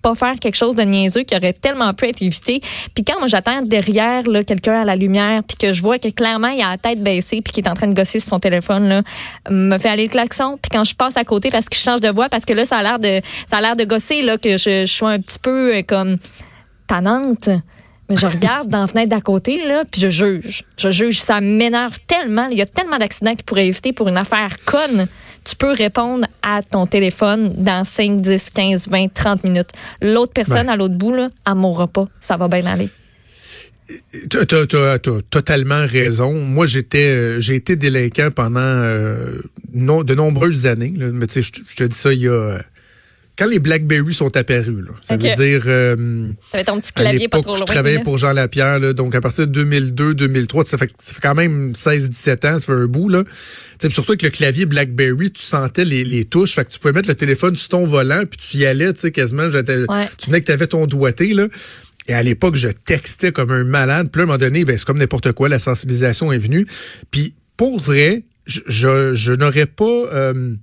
pas 0.01 0.13
faire 0.13 0.35
quelque 0.39 0.55
chose 0.55 0.75
de 0.75 0.83
niaiseux 0.83 1.23
qui 1.23 1.35
aurait 1.35 1.53
tellement 1.53 1.91
pu 1.93 2.05
être 2.05 2.21
évité. 2.21 2.61
Puis 2.93 3.03
quand 3.03 3.17
moi 3.17 3.27
j'attends 3.27 3.63
derrière 3.63 4.23
quelqu'un 4.45 4.81
à 4.81 4.85
la 4.85 4.95
lumière, 4.95 5.41
puis 5.43 5.57
que 5.57 5.73
je 5.73 5.81
vois 5.81 5.97
que 5.97 6.09
clairement 6.09 6.49
il 6.49 6.61
a 6.61 6.69
la 6.69 6.77
tête 6.77 7.01
baissée, 7.01 7.41
puis 7.41 7.51
qu'il 7.51 7.65
est 7.65 7.69
en 7.69 7.73
train 7.73 7.87
de 7.87 7.95
gosser 7.95 8.19
sur 8.19 8.29
son 8.29 8.39
téléphone, 8.39 8.87
là, 8.87 9.01
me 9.49 9.75
fait 9.79 9.89
aller 9.89 10.03
le 10.03 10.09
klaxon. 10.09 10.59
Puis 10.61 10.69
quand 10.71 10.83
je 10.83 10.93
passe 10.93 11.17
à 11.17 11.23
côté 11.23 11.49
parce 11.49 11.67
qu'il 11.67 11.81
change 11.81 11.99
de 12.01 12.09
voix, 12.09 12.29
parce 12.29 12.45
que 12.45 12.53
là 12.53 12.63
ça 12.63 12.77
a 12.77 12.83
l'air 12.83 12.99
de 12.99 13.21
ça 13.49 13.57
a 13.57 13.61
l'air 13.61 13.75
de 13.75 13.85
gosser 13.85 14.21
là 14.21 14.37
que 14.37 14.51
je, 14.57 14.85
je 14.85 14.93
sois 14.93 15.09
un 15.09 15.19
petit 15.19 15.39
peu 15.39 15.75
euh, 15.75 15.81
comme 15.81 16.17
tannante. 16.87 17.49
Mais 18.09 18.15
je 18.15 18.25
regarde 18.25 18.69
dans 18.69 18.81
la 18.81 18.87
fenêtre 18.87 19.09
d'à 19.09 19.19
côté, 19.19 19.65
là, 19.67 19.83
puis 19.91 19.99
je 19.99 20.09
juge. 20.09 20.63
Je 20.77 20.91
juge. 20.91 21.19
Ça 21.19 21.41
m'énerve 21.41 21.97
tellement. 22.07 22.47
Il 22.47 22.57
y 22.57 22.61
a 22.61 22.65
tellement 22.65 22.97
d'accidents 22.97 23.35
qui 23.35 23.43
pourraient 23.43 23.67
éviter 23.67 23.91
pour 23.91 24.07
une 24.07 24.15
affaire 24.17 24.55
conne. 24.65 25.07
Tu 25.43 25.55
peux 25.57 25.71
répondre 25.71 26.25
à 26.41 26.61
ton 26.63 26.87
téléphone 26.87 27.53
dans 27.57 27.83
5, 27.83 28.21
10, 28.21 28.49
15, 28.51 28.87
20, 28.89 29.13
30 29.13 29.43
minutes. 29.43 29.69
L'autre 30.01 30.31
personne 30.33 30.67
Ouais. 30.67 30.73
à 30.73 30.75
l'autre 30.77 30.95
bout, 30.95 31.13
là, 31.13 31.29
elle 31.45 31.55
mourra 31.55 31.87
pas. 31.87 32.07
Ça 32.19 32.37
va 32.37 32.47
bien 32.47 32.65
aller. 32.65 32.89
Tu 34.29 34.37
as, 34.37 34.99
totalement 35.29 35.85
raison. 35.85 36.33
Moi, 36.33 36.65
j'étais, 36.65 37.07
euh, 37.07 37.39
j'ai 37.39 37.55
été 37.55 37.75
délinquant 37.77 38.29
pendant 38.31 38.59
euh, 38.61 39.37
de 39.73 40.15
nombreuses 40.15 40.65
années. 40.65 40.93
là. 40.97 41.07
Mais 41.13 41.27
tu 41.27 41.41
sais, 41.41 41.41
je, 41.41 41.61
je 41.69 41.75
te 41.75 41.83
dis 41.85 41.95
ça, 41.95 42.11
il 42.11 42.19
y 42.21 42.27
a 42.27 42.31
euh, 42.31 42.59
quand 43.37 43.47
les 43.47 43.59
BlackBerry 43.59 44.13
sont 44.13 44.35
apparus. 44.35 44.83
Là, 44.85 44.91
ça 45.01 45.15
veut 45.17 45.31
dire 45.33 45.63
euh, 45.67 46.29
ton 46.65 46.79
petit 46.79 46.91
à 46.95 47.01
clavier 47.01 47.27
pas 47.27 47.37
l'époque 47.37 47.45
trop 47.45 47.55
où 47.55 47.57
je 47.59 47.63
travaillais 47.65 47.97
là. 47.97 48.03
pour 48.03 48.17
Jean 48.17 48.33
Lapierre, 48.33 48.79
là, 48.79 48.93
donc 48.93 49.13
à 49.15 49.21
partir 49.21 49.47
de 49.47 49.51
2002, 49.51 50.13
2003, 50.15 50.65
ça 50.65 50.77
fait, 50.77 50.91
ça 50.99 51.13
fait 51.13 51.21
quand 51.21 51.35
même 51.35 51.73
16-17 51.73 52.47
ans, 52.47 52.59
ça 52.59 52.65
fait 52.65 52.71
un 52.73 52.87
bout. 52.87 53.09
Là. 53.09 53.23
Surtout 53.89 54.11
avec 54.11 54.23
le 54.23 54.29
clavier 54.29 54.65
BlackBerry, 54.65 55.31
tu 55.31 55.41
sentais 55.43 55.85
les, 55.85 56.03
les 56.03 56.25
touches, 56.25 56.55
fait 56.55 56.65
que 56.65 56.71
tu 56.71 56.79
pouvais 56.79 56.93
mettre 56.93 57.07
le 57.09 57.15
téléphone 57.15 57.55
sur 57.55 57.69
ton 57.69 57.85
volant, 57.85 58.23
puis 58.29 58.37
tu 58.39 58.57
y 58.57 58.65
allais, 58.65 58.91
tu 58.93 59.01
sais, 59.01 59.11
quasiment, 59.11 59.43
Ouais. 59.43 60.09
tu 60.17 60.27
venais 60.27 60.41
que 60.41 60.45
tu 60.45 60.51
avais 60.51 60.67
ton 60.67 60.85
doigté. 60.87 61.33
Là. 61.33 61.47
Et 62.07 62.13
à 62.13 62.23
l'époque, 62.23 62.55
je 62.55 62.69
textais 62.69 63.31
comme 63.31 63.51
un 63.51 63.63
malade. 63.63 64.09
Puis 64.11 64.19
là, 64.19 64.23
à 64.23 64.23
un 64.23 64.27
moment 64.27 64.37
donné, 64.37 64.65
ben, 64.65 64.77
c'est 64.77 64.85
comme 64.85 64.97
n'importe 64.97 65.31
quoi, 65.33 65.49
la 65.49 65.59
sensibilisation 65.59 66.31
est 66.31 66.37
venue. 66.37 66.65
Puis 67.11 67.33
pour 67.57 67.79
vrai, 67.79 68.23
je, 68.45 68.61
je, 68.67 69.13
je 69.13 69.33
n'aurais 69.33 69.65
pas... 69.65 69.85
euh, 69.85 70.55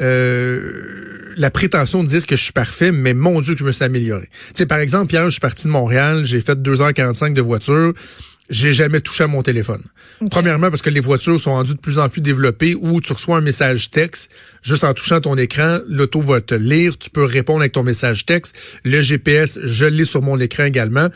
euh, 0.00 1.32
la 1.36 1.50
prétention 1.50 2.02
de 2.02 2.08
dire 2.08 2.26
que 2.26 2.36
je 2.36 2.42
suis 2.42 2.52
parfait, 2.52 2.92
mais 2.92 3.14
mon 3.14 3.40
Dieu 3.40 3.54
que 3.54 3.60
je 3.60 3.64
me 3.64 3.72
suis 3.72 3.84
amélioré. 3.84 4.28
Tu 4.48 4.52
sais, 4.54 4.66
par 4.66 4.78
exemple, 4.78 5.12
hier, 5.12 5.24
je 5.26 5.30
suis 5.30 5.40
parti 5.40 5.64
de 5.64 5.72
Montréal, 5.72 6.24
j'ai 6.24 6.40
fait 6.40 6.58
2h45 6.58 7.32
de 7.32 7.40
voiture, 7.40 7.92
j'ai 8.50 8.72
jamais 8.72 9.00
touché 9.00 9.24
à 9.24 9.26
mon 9.28 9.42
téléphone. 9.42 9.82
Premièrement, 10.30 10.68
parce 10.68 10.82
que 10.82 10.90
les 10.90 11.00
voitures 11.00 11.40
sont 11.40 11.52
rendues 11.52 11.74
de 11.74 11.80
plus 11.80 11.98
en 11.98 12.08
plus 12.08 12.20
développées 12.20 12.74
où 12.74 13.00
tu 13.00 13.12
reçois 13.12 13.38
un 13.38 13.40
message 13.40 13.90
texte, 13.90 14.30
juste 14.62 14.84
en 14.84 14.92
touchant 14.94 15.20
ton 15.20 15.36
écran, 15.36 15.78
l'auto 15.88 16.20
va 16.20 16.40
te 16.40 16.54
lire, 16.54 16.98
tu 16.98 17.10
peux 17.10 17.24
répondre 17.24 17.60
avec 17.60 17.72
ton 17.72 17.82
message 17.82 18.26
texte. 18.26 18.56
Le 18.84 19.00
GPS, 19.00 19.58
je 19.64 19.86
l'ai 19.86 20.04
sur 20.04 20.22
mon 20.22 20.38
écran 20.38 20.64
également 20.64 21.08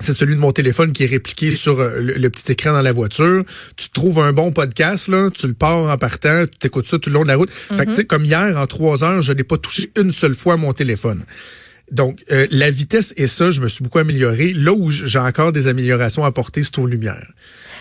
c'est 0.00 0.12
celui 0.12 0.34
de 0.34 0.40
mon 0.40 0.52
téléphone 0.52 0.92
qui 0.92 1.04
est 1.04 1.06
répliqué 1.06 1.54
sur 1.54 1.80
euh, 1.80 1.98
le, 2.00 2.14
le 2.14 2.30
petit 2.30 2.52
écran 2.52 2.72
dans 2.72 2.82
la 2.82 2.92
voiture. 2.92 3.44
Tu 3.76 3.88
trouves 3.90 4.18
un 4.20 4.32
bon 4.32 4.52
podcast, 4.52 5.08
là, 5.08 5.30
tu 5.30 5.46
le 5.46 5.54
pars 5.54 5.84
en 5.90 5.96
partant, 5.98 6.44
tu 6.50 6.58
t'écoutes 6.58 6.86
ça 6.86 6.98
tout 6.98 7.10
le 7.10 7.14
long 7.14 7.22
de 7.22 7.28
la 7.28 7.36
route. 7.36 7.50
Fait 7.50 7.84
que, 7.86 7.90
tu 7.90 7.94
sais, 7.96 8.04
comme 8.04 8.24
hier, 8.24 8.56
en 8.56 8.66
trois 8.66 9.04
heures, 9.04 9.22
je 9.22 9.32
n'ai 9.32 9.44
pas 9.44 9.56
touché 9.58 9.90
une 9.98 10.12
seule 10.12 10.34
fois 10.34 10.56
mon 10.56 10.72
téléphone. 10.72 11.24
Donc, 11.92 12.18
euh, 12.32 12.48
la 12.50 12.68
vitesse 12.70 13.14
et 13.16 13.28
ça, 13.28 13.52
je 13.52 13.60
me 13.60 13.68
suis 13.68 13.84
beaucoup 13.84 13.98
amélioré. 14.00 14.52
Là 14.52 14.72
où 14.72 14.90
j'ai 14.90 15.20
encore 15.20 15.52
des 15.52 15.68
améliorations 15.68 16.24
à 16.24 16.28
apporter, 16.28 16.64
c'est 16.64 16.78
aux 16.80 16.86
lumières. 16.86 17.30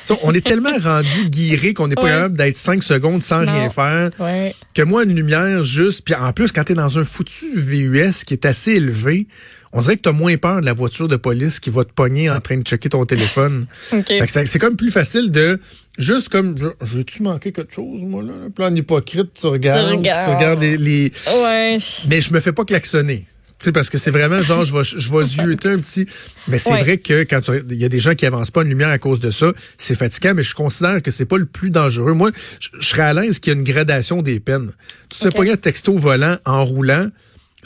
Tu 0.05 0.13
on 0.21 0.31
est 0.31 0.45
tellement 0.45 0.77
rendu 0.79 1.27
guiré 1.29 1.73
qu'on 1.73 1.87
n'est 1.87 1.95
pas 1.95 2.03
Ouais. 2.03 2.09
capable 2.11 2.37
d'être 2.37 2.55
cinq 2.55 2.83
secondes 2.83 3.23
sans 3.23 3.41
Non. 3.41 3.51
rien 3.51 3.69
faire. 3.71 4.11
Ouais. 4.19 4.53
Que 4.75 4.83
moi, 4.83 5.03
une 5.05 5.15
lumière 5.15 5.63
juste, 5.63 6.03
puis 6.05 6.13
en 6.13 6.31
plus, 6.33 6.51
quand 6.51 6.63
t'es 6.65 6.75
dans 6.75 6.99
un 6.99 7.03
foutu 7.03 7.59
VUS 7.59 8.23
qui 8.27 8.35
est 8.35 8.45
assez 8.45 8.73
élevé, 8.73 9.27
on 9.75 9.81
dirait 9.81 9.97
que 9.97 10.01
t'as 10.01 10.11
moins 10.13 10.35
peur 10.37 10.61
de 10.61 10.65
la 10.65 10.73
voiture 10.73 11.07
de 11.07 11.17
police 11.17 11.59
qui 11.59 11.69
va 11.69 11.83
te 11.83 11.91
pogner 11.91 12.29
en 12.29 12.39
train 12.41 12.57
de 12.57 12.63
checker 12.63 12.89
ton 12.89 13.05
téléphone. 13.05 13.67
OK. 13.91 14.07
Fait 14.07 14.25
que 14.25 14.45
c'est 14.45 14.57
comme 14.59 14.75
plus 14.77 14.89
facile 14.89 15.29
de 15.31 15.59
juste 15.99 16.29
comme 16.29 16.55
je- 16.57 16.95
vais-tu 16.97 17.21
manquer 17.21 17.51
quelque 17.51 17.73
chose 17.73 18.01
moi 18.03 18.23
là, 18.23 18.33
en 18.67 18.73
hypocrite, 18.75 19.31
tu 19.39 19.45
regardes, 19.47 19.91
Tu 19.91 19.97
regardes. 19.97 20.25
tu 20.25 20.35
regardes 20.35 20.61
les, 20.61 20.77
les- 20.77 21.11
Ouais. 21.43 21.77
mais 22.09 22.21
je 22.21 22.33
me 22.33 22.39
fais 22.39 22.53
pas 22.53 22.63
klaxonner. 22.65 23.27
Tu 23.57 23.65
sais, 23.65 23.71
parce 23.71 23.89
que 23.89 23.97
c'est 23.97 24.11
vraiment 24.11 24.41
genre, 24.41 24.65
je 24.65 24.75
vais, 24.75 24.83
je 24.83 25.11
vais 25.13 25.23
zioter 25.23 25.69
un 25.69 25.77
petit. 25.77 26.05
Mais 26.49 26.57
c'est 26.57 26.73
Ouais. 26.73 26.81
vrai 26.83 26.97
que 26.97 27.23
quand 27.23 27.39
tu- 27.39 27.63
il 27.69 27.77
y 27.77 27.85
a 27.85 27.89
des 27.89 28.01
gens 28.01 28.13
qui 28.13 28.25
avancent 28.25 28.51
pas 28.51 28.63
une 28.63 28.67
lumière 28.67 28.89
à 28.89 28.97
cause 28.97 29.21
de 29.21 29.31
ça, 29.31 29.53
c'est 29.77 29.95
fatigant, 29.97 30.33
mais 30.35 30.43
je 30.43 30.53
considère 30.53 31.01
que 31.01 31.09
c'est 31.09 31.25
pas 31.25 31.37
le 31.37 31.45
plus 31.45 31.69
dangereux. 31.69 32.11
Moi, 32.13 32.31
je, 32.59 32.67
je 32.77 32.85
serais 32.85 33.03
à 33.03 33.13
l'aise 33.13 33.39
qu'il 33.39 33.53
y 33.53 33.55
ait 33.55 33.57
une 33.59 33.63
gradation 33.63 34.21
des 34.21 34.41
peines. 34.41 34.71
Tu 35.09 35.17
te 35.17 35.23
fais 35.23 35.27
Ok. 35.29 35.35
pogner 35.35 35.51
un 35.53 35.57
texto 35.57 35.97
volant 35.97 36.35
en 36.43 36.65
roulant, 36.65 37.07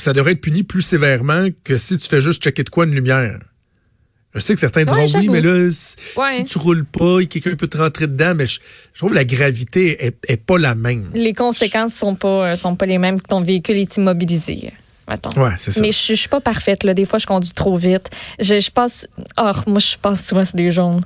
ça 0.02 0.14
devrait 0.14 0.34
être 0.34 0.42
puni 0.42 0.64
plus 0.64 0.82
sévèrement 0.82 1.48
que 1.64 1.78
si 1.78 1.98
tu 1.98 2.08
fais 2.08 2.22
juste 2.22 2.42
checker 2.44 2.64
de 2.64 2.70
quoi 2.70 2.86
une 2.86 2.94
lumière. 2.96 3.40
Je 4.36 4.40
sais 4.40 4.54
que 4.54 4.60
certains 4.60 4.86
diront 4.86 5.06
Ouais, 5.06 5.16
oui, 5.16 5.28
mais 5.30 5.42
là, 5.42 5.70
si, 5.72 5.96
Ouais. 6.16 6.26
si 6.38 6.46
tu 6.46 6.60
roules 6.60 6.86
pas, 6.86 7.24
quelqu'un 7.26 7.56
peut 7.56 7.68
te 7.68 7.78
rentrer 7.80 8.06
dedans, 8.06 8.34
mais 8.36 8.46
je, 8.46 8.60
je 8.94 9.00
trouve 9.00 9.10
que 9.10 9.16
la 9.16 9.26
gravité 9.26 10.06
est, 10.06 10.16
est 10.28 10.38
pas 10.38 10.60
la 10.60 10.76
même. 10.76 11.10
Les 11.16 11.34
conséquences 11.34 11.96
sont 11.96 12.14
pas, 12.16 12.52
euh, 12.52 12.56
sont 12.56 12.76
pas 12.76 12.86
les 12.86 13.00
mêmes 13.00 13.20
que 13.20 13.28
ton 13.28 13.42
véhicule 13.42 13.78
est 13.78 13.98
immobilisé. 13.98 14.72
Ouais, 15.38 15.50
c'est 15.58 15.72
ça. 15.72 15.82
Mais 15.82 15.92
je, 15.92 15.98
je 16.10 16.14
suis 16.14 16.30
pas 16.30 16.40
parfaite, 16.42 16.84
là. 16.84 16.94
Des 16.94 17.06
fois, 17.06 17.18
je 17.18 17.26
conduis 17.26 17.52
trop 17.54 17.76
vite. 17.76 18.12
Je, 18.40 18.60
je 18.60 18.70
passe. 18.70 19.08
Oh, 19.40 19.52
moi, 19.66 19.80
je 19.80 19.98
passe 19.98 20.24
souvent 20.28 20.46
sur 20.46 20.56
des 20.56 20.72
jaunes. 20.72 21.04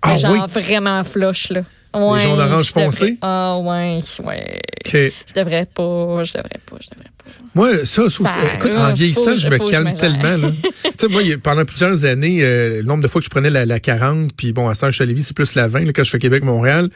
Ah 0.00 0.16
genre 0.16 0.32
oui? 0.32 0.62
vraiment 0.62 1.04
flush, 1.04 1.50
là. 1.50 1.60
Ouais, 1.94 2.20
jaunes 2.20 2.40
orange 2.40 2.66
je 2.68 2.70
devrais- 2.70 2.84
foncé? 2.84 3.18
Ah, 3.20 3.58
ouais, 3.62 4.00
ouais. 4.24 4.60
Je 4.92 5.34
devrais 5.34 5.66
pas, 5.66 6.24
je 6.24 6.32
devrais 6.32 6.60
pas, 6.66 6.76
je 6.80 6.88
devrais 6.90 7.10
pas. 7.18 7.24
Moi, 7.54 7.76
ça, 7.84 7.84
ça 7.84 8.02
aussi, 8.04 8.22
Ben, 8.22 8.30
écoute, 8.56 8.74
en 8.74 8.92
vieillissant, 8.94 9.34
je 9.34 9.48
me 9.48 9.58
je 9.58 9.70
calme 9.70 9.92
tellement. 9.94 10.36
Là. 10.38 10.50
tu 10.84 10.90
sais, 10.98 11.08
moi, 11.08 11.22
pendant 11.42 11.64
plusieurs 11.66 12.04
années, 12.06 12.42
euh, 12.42 12.78
le 12.78 12.82
nombre 12.82 13.02
de 13.02 13.08
fois 13.08 13.20
que 13.20 13.26
je 13.26 13.30
prenais 13.30 13.50
la, 13.50 13.66
la 13.66 13.78
40, 13.78 14.32
puis 14.34 14.52
bon, 14.54 14.68
à 14.68 14.74
ce 14.74 14.80
temps, 14.80 14.86
je 14.88 14.94
suis 14.94 15.02
à 15.02 15.06
Lévis, 15.06 15.22
c'est 15.22 15.36
plus 15.36 15.54
la 15.54 15.68
20, 15.68 15.84
là, 15.84 15.92
quand 15.92 16.02
je 16.04 16.10
fais 16.10 16.18
Québec-Montréal, 16.18 16.88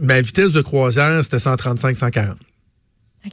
ma 0.00 0.20
vitesse 0.20 0.52
de 0.52 0.60
croisière, 0.60 1.18
c'était 1.24 1.38
135-140. 1.38 2.34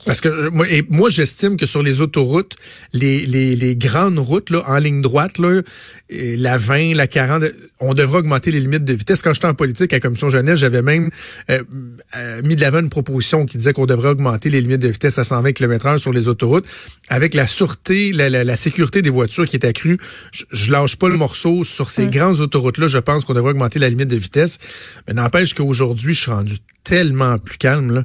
Parce 0.06 0.20
que 0.20 0.30
euh, 0.30 0.50
moi, 0.52 0.68
et 0.70 0.84
moi 0.90 1.10
j'estime 1.10 1.58
que 1.58 1.66
sur 1.66 1.84
les 1.84 2.02
autoroutes, 2.02 2.56
les, 2.94 3.26
les, 3.26 3.56
les 3.56 3.76
grandes 3.76 4.18
routes 4.18 4.50
là, 4.50 4.64
en 4.68 4.78
ligne 4.78 5.02
droite, 5.02 5.38
là, 5.38 5.62
la 6.10 6.58
20, 6.58 6.96
la 6.96 7.08
40, 7.08 7.44
on 7.80 7.94
devrait 7.94 8.20
augmenter 8.20 8.52
les 8.52 8.60
limites 8.60 8.84
de 8.84 8.94
vitesse. 8.94 9.22
Quand 9.22 9.34
j'étais 9.34 9.48
en 9.48 9.54
politique 9.54 9.94
à 9.94 9.98
la 9.98 10.00
commission 10.00 10.30
jeunesse, 10.30 10.60
j'avais 10.60 10.82
même 10.82 11.10
euh, 11.50 11.62
euh, 12.18 12.42
mis 12.44 12.56
de 12.56 12.62
l'avant 12.62 12.80
une 12.80 12.90
proposition 12.90 13.46
qui 13.46 13.58
disait 13.58 13.74
qu'on 13.74 13.86
devrait 13.86 14.10
augmenter 14.10 14.50
les 14.50 14.62
limites 14.62 14.82
de 14.82 14.88
vitesse 14.88 15.18
à 15.20 15.24
120 15.24 15.54
km/h 15.54 15.98
sur 16.00 16.12
les 16.12 16.28
autoroutes. 16.28 16.66
Avec 17.10 17.34
la 17.34 17.48
sûreté, 17.48 18.12
la, 18.12 18.30
la, 18.30 18.58
sécurité 18.58 19.02
des 19.02 19.10
voitures 19.10 19.48
qui 19.48 19.56
est 19.56 19.66
accrue, 19.66 19.98
je, 20.32 20.44
je 20.52 20.72
lâche 20.72 20.96
pas 20.96 21.10
le 21.10 21.18
morceau 21.18 21.64
sur 21.64 21.90
ces 21.90 22.08
grandes 22.08 22.40
autoroutes-là. 22.40 22.88
Je 22.88 22.98
pense 22.98 23.26
qu'on 23.26 23.34
devrait 23.34 23.52
augmenter 23.52 23.80
la 23.80 23.90
limite 23.90 24.08
de 24.08 24.18
vitesse. 24.18 24.58
Mais 25.08 25.14
n'empêche 25.14 25.54
qu'aujourd'hui, 25.54 26.14
je 26.14 26.22
suis 26.22 26.32
rendu 26.32 26.56
tellement 26.84 27.38
plus 27.38 27.58
calme 27.58 27.94
là 27.94 28.04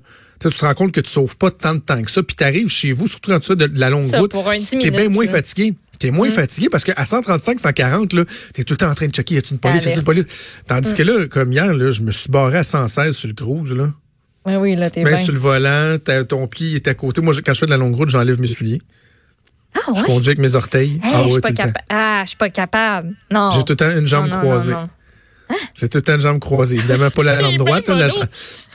tu 0.48 0.56
te 0.56 0.64
rends 0.64 0.74
compte 0.74 0.92
que 0.92 1.00
tu 1.00 1.10
sauves 1.10 1.36
pas 1.36 1.50
tant 1.50 1.74
de 1.74 1.80
temps 1.80 2.00
que 2.02 2.10
ça, 2.10 2.22
puis 2.22 2.36
tu 2.36 2.44
arrives 2.44 2.68
chez 2.68 2.92
vous, 2.92 3.06
surtout 3.06 3.30
quand 3.30 3.40
tu 3.40 3.48
fais 3.48 3.56
de, 3.56 3.70
la 3.74 3.90
longue 3.90 4.04
route, 4.04 4.32
tu 4.70 4.86
es 4.86 4.90
bien 4.90 5.08
moins 5.08 5.26
fatigué. 5.26 5.74
T'es 5.98 6.10
moins 6.10 6.28
mm. 6.28 6.32
fatigué 6.32 6.68
parce 6.70 6.82
qu'à 6.82 7.04
135, 7.04 7.60
140, 7.60 8.14
là, 8.14 8.24
t'es 8.54 8.64
tout 8.64 8.72
le 8.72 8.78
temps 8.78 8.90
en 8.90 8.94
train 8.94 9.06
de 9.06 9.12
checker, 9.12 9.34
y 9.34 9.38
a 9.38 9.42
une 9.50 9.58
police, 9.58 9.84
y 9.84 9.88
a 9.88 9.94
une 9.94 10.02
police? 10.02 10.24
Tandis 10.66 10.92
mm. 10.92 10.94
que 10.94 11.02
là, 11.02 11.26
comme 11.26 11.52
hier, 11.52 11.74
là, 11.74 11.90
je 11.90 12.00
me 12.00 12.10
suis 12.10 12.30
barré 12.30 12.56
à 12.56 12.64
116 12.64 13.14
sur 13.14 13.28
le 13.28 13.34
cruise, 13.34 13.72
là. 13.72 13.92
Oui, 14.46 14.54
oui, 14.56 14.76
là, 14.76 14.88
t'es 14.88 15.04
bien. 15.04 15.18
sur 15.18 15.34
le 15.34 15.38
volant, 15.38 15.98
ton 16.26 16.46
pied 16.46 16.76
est 16.76 16.88
à 16.88 16.94
côté. 16.94 17.20
Moi, 17.20 17.34
quand 17.44 17.52
je 17.52 17.60
fais 17.60 17.66
de 17.66 17.70
la 17.70 17.76
longue 17.76 17.94
route, 17.94 18.08
j'enlève 18.08 18.40
mes 18.40 18.46
souliers. 18.46 18.78
Ah 19.74 19.90
ouais? 19.90 20.00
Je 20.00 20.04
conduis 20.04 20.28
avec 20.30 20.38
mes 20.38 20.54
orteils. 20.54 20.98
ah, 21.04 21.24
je 21.24 21.32
suis 21.32 21.40
pas, 21.40 21.50
ah, 21.90 22.22
suis 22.26 22.36
pas 22.38 22.48
capable. 22.48 23.14
Non. 23.30 23.50
J'ai 23.50 23.62
tout 23.62 23.72
le 23.72 23.76
temps 23.76 23.90
une 23.90 24.06
jambe 24.06 24.30
croisée. 24.30 24.74
J'ai 25.80 25.88
tout 25.88 25.98
le 25.98 26.02
temps 26.02 26.14
une 26.14 26.20
jambe 26.20 26.38
croisée. 26.38 26.76
Évidemment, 26.76 27.10
pas 27.10 27.22
la 27.22 27.40
jambe 27.40 27.56
droite. 27.56 27.88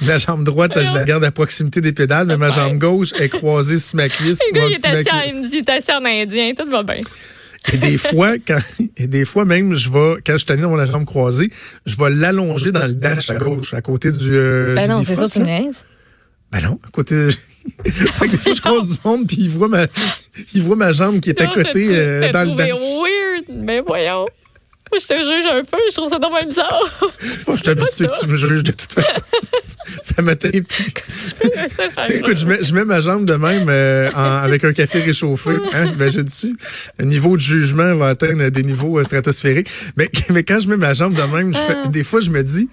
la, 0.01 0.17
jambe 0.17 0.44
droite, 0.44 0.74
je 0.75 0.94
la 0.94 1.03
garde 1.03 1.24
à 1.24 1.32
proximité 1.32 1.82
des 1.82 1.91
pédales, 1.91 2.27
mais 2.27 2.38
ma 2.38 2.50
jambe 2.50 2.77
gauche 2.77 3.13
est 3.20 3.29
croisée 3.29 3.79
sur 3.79 3.98
ma 3.98 4.10
cuisse. 4.10 4.39
Le 4.51 4.53
gars, 4.53 4.65
il 4.67 4.74
est 4.74 4.86
assis, 4.86 5.29
il 5.29 5.36
me 5.36 5.50
dit, 5.50 5.63
assis 5.72 5.91
en 5.91 6.05
indien, 6.05 6.53
tout 6.58 6.70
va 6.70 6.84
bien. 6.84 7.00
Et 7.74 7.77
des 7.77 7.98
fois, 7.98 8.38
quand, 8.48 8.60
et 8.98 9.08
des 9.08 9.25
fois 9.25 9.46
même, 9.46 9.74
je 9.74 9.89
vais, 9.89 10.22
quand 10.25 10.38
je 10.38 10.46
tenais 10.46 10.62
dans 10.62 10.75
la 10.75 10.86
jambe 10.86 11.05
croisée, 11.05 11.50
je 11.86 11.98
vais 11.98 12.10
l'allonger 12.10 12.72
dans 12.72 12.86
le 12.86 12.94
dash 12.94 13.29
à 13.29 13.36
gauche, 13.36 13.74
à 13.74 13.82
côté 13.82 14.12
du. 14.12 14.36
Euh, 14.36 14.75
ben 14.75 14.89
non, 14.89 15.03
c'est 15.03 15.15
ça, 15.15 15.27
tu 15.27 15.39
niaises. 15.39 15.86
Ben 16.51 16.62
non, 16.62 16.79
à 16.86 16.89
côté. 16.91 17.29
fait 17.84 18.27
que 18.27 18.32
des 18.32 18.38
fois, 18.38 18.53
je 18.53 18.62
croise 18.62 18.91
du 18.91 18.98
monde, 19.03 19.27
puis 19.27 19.38
il 19.39 19.50
voit 19.50 19.67
ma, 19.67 19.88
il 20.53 20.62
voit 20.62 20.75
ma 20.75 20.94
jambe 20.94 21.20
qui 21.20 21.29
est 21.29 21.41
à 21.41 21.48
côté 21.48 21.88
euh, 21.89 22.32
dans 22.32 22.50
le 22.50 22.55
dash. 22.55 22.70
weird, 22.70 23.46
mais 23.50 23.82
voyons. 23.82 24.25
Moi, 24.92 25.00
je 25.01 25.08
te 25.08 25.13
juge 25.13 25.46
un 25.51 25.63
peu, 25.63 25.77
je 25.89 25.96
trouve 25.96 26.10
ça 26.10 26.20
normal 26.20 26.46
bizarre. 26.48 26.82
Moi, 27.48 27.56
je 27.56 27.63
t'habitue 27.63 28.08
que 28.08 28.20
tu 28.20 28.27
me 28.27 28.38
juges 28.38 28.63
de 28.63 28.72
toute 28.72 28.94
façon. 28.94 29.22
ça 30.01 30.22
m'a 30.22 30.36
plus. 30.36 30.63
Écoute, 32.10 32.38
je 32.38 32.46
mets, 32.46 32.63
je 32.63 32.74
mets, 32.74 32.86
ma 32.86 33.01
jambe 33.01 33.25
de 33.25 33.34
même 33.34 33.68
euh, 33.70 34.10
avec 34.13 34.63
un 34.63 34.74
café 34.74 35.01
réchauffé. 35.01 35.51
Hein? 35.74 35.94
Ben, 35.98 36.12
j'ai 36.12 36.24
dit, 36.24 36.56
le 37.00 37.06
niveau 37.06 37.36
de 37.36 37.42
jugement 37.42 37.96
va 37.96 38.10
atteindre 38.10 38.50
des 38.50 38.63
niveaux 38.63 39.00
euh, 39.00 39.04
stratosphériques. 39.04 39.70
Mais, 39.98 40.10
mais 40.30 40.44
quand 40.44 40.60
je 40.60 40.70
mets 40.70 40.77
ma 40.77 40.94
jambe 40.94 41.13
de 41.13 41.22
même, 41.22 41.54
je 41.54 41.60
fais, 41.60 41.75
ah. 41.84 41.88
des 41.88 42.04
fois, 42.04 42.22
je 42.22 42.30
me 42.30 42.44
dis, 42.44 42.70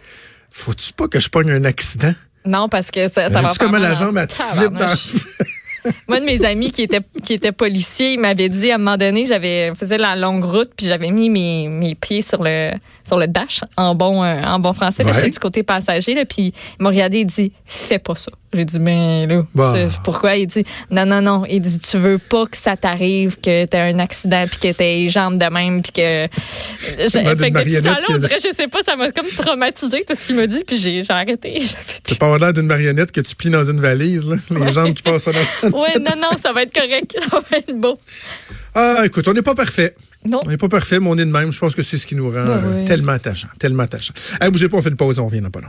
faut-tu 0.50 0.92
pas 0.92 1.09
que 1.09 1.19
je 1.19 1.28
pogne 1.28 1.50
un 1.50 1.64
accident? 1.64 2.14
Non, 2.45 2.69
parce 2.69 2.90
que 2.90 3.09
ça, 3.09 3.31
ça 3.31 3.40
va 3.40 3.49
pas. 3.49 3.54
comment 3.59 3.78
la 3.78 3.95
jambe, 3.95 4.19
elle 4.19 4.26
te 4.26 4.35
flippe 4.35 4.73
dans 4.73 4.95
Moi, 6.08 6.20
de 6.20 6.24
mes 6.24 6.44
amis 6.44 6.70
qui 6.70 6.82
étaient, 6.82 7.00
qui 7.24 7.32
étaient 7.32 7.52
policiers, 7.52 8.14
ils 8.14 8.20
m'avaient 8.20 8.48
dit 8.48 8.70
à 8.70 8.76
un 8.76 8.78
moment 8.78 8.96
donné, 8.96 9.26
j'avais 9.26 9.74
faisais 9.74 9.98
la 9.98 10.16
longue 10.16 10.44
route, 10.44 10.70
puis 10.76 10.86
j'avais 10.86 11.10
mis 11.10 11.30
mes, 11.30 11.68
mes 11.68 11.94
pieds 11.94 12.22
sur 12.22 12.42
le, 12.42 12.72
sur 13.04 13.18
le 13.18 13.26
dash, 13.26 13.60
en 13.76 13.94
bon, 13.94 14.22
euh, 14.22 14.42
en 14.42 14.58
bon 14.58 14.72
français, 14.72 15.04
ouais. 15.04 15.30
du 15.30 15.38
côté 15.38 15.62
passager, 15.62 16.14
là, 16.14 16.24
puis 16.24 16.52
il 16.78 16.82
m'a 16.82 16.90
regardé 16.90 17.18
et 17.18 17.24
dit 17.24 17.52
Fais 17.64 17.98
pas 17.98 18.14
ça. 18.14 18.32
J'ai 18.54 18.64
dit, 18.66 18.80
mais 18.80 19.26
là, 19.26 19.44
pourquoi? 20.04 20.37
Il 20.37 20.47
dit, 20.47 20.64
non, 20.90 21.06
non, 21.06 21.23
non. 21.23 21.44
Il 21.49 21.61
dit, 21.61 21.78
tu 21.78 21.97
veux 21.97 22.18
pas 22.18 22.44
que 22.47 22.56
ça 22.56 22.76
t'arrive, 22.76 23.38
que 23.40 23.64
t'as 23.64 23.85
un 23.85 23.99
accident, 23.99 24.44
puis 24.47 24.59
que 24.59 24.76
t'as 24.76 24.85
les 24.85 25.09
jambes 25.09 25.38
de 25.38 25.47
même, 25.47 25.80
puis 25.80 25.92
que. 25.92 26.28
fait 26.28 27.23
que 27.23 27.59
depuis 27.59 27.80
là 27.80 27.97
on 28.11 28.18
dirait, 28.18 28.38
je 28.44 28.54
sais 28.54 28.68
pas, 28.68 28.82
ça 28.82 28.94
m'a 28.97 29.11
comme 29.11 29.26
traumatisé 29.26 30.04
tout 30.06 30.14
ce 30.14 30.26
qu'il 30.26 30.37
m'a 30.37 30.47
dit, 30.47 30.64
puis 30.66 30.78
j'ai 30.78 31.02
arrêté. 31.09 31.62
Tu 32.04 32.16
pas 32.16 32.37
l'air 32.37 32.52
d'une 32.52 32.66
marionnette 32.66 33.12
que 33.12 33.21
tu 33.21 33.35
plies 33.35 33.50
dans 33.50 33.64
une 33.64 33.80
valise, 33.80 34.28
là, 34.28 34.37
les 34.50 34.73
jambes 34.73 34.92
qui 34.92 35.02
passent 35.02 35.26
dans 35.26 35.32
Oui, 35.73 35.88
non, 36.00 36.16
non, 36.21 36.37
ça 36.40 36.52
va 36.52 36.62
être 36.62 36.75
correct. 36.75 37.16
Ça 37.30 37.40
va 37.50 37.56
être 37.56 37.78
beau. 37.78 37.97
Ah, 38.75 39.02
écoute, 39.04 39.26
on 39.28 39.32
n'est 39.32 39.42
pas 39.42 39.54
parfait. 39.54 39.94
Non. 40.25 40.40
On 40.44 40.49
n'est 40.49 40.56
pas 40.56 40.68
parfait, 40.68 41.00
mais 41.00 41.09
on 41.09 41.16
est 41.16 41.25
de 41.25 41.30
même. 41.30 41.52
Je 41.52 41.59
pense 41.59 41.75
que 41.75 41.82
c'est 41.82 41.99
ce 41.99 42.06
qui 42.06 42.14
nous 42.14 42.30
rend 42.30 42.44
bah 42.44 42.61
tellement 42.87 43.12
attachant. 43.12 43.49
Tellement 43.59 43.85
attachant. 43.85 44.14
Allez, 44.40 44.50
bougez 44.50 44.68
pas, 44.68 44.76
on 44.76 44.82
fait 44.82 44.90
une 44.90 44.97
pause, 44.97 45.18
on 45.18 45.26
revient 45.26 45.40
dans 45.40 45.50
pas 45.50 45.61
long. 45.61 45.68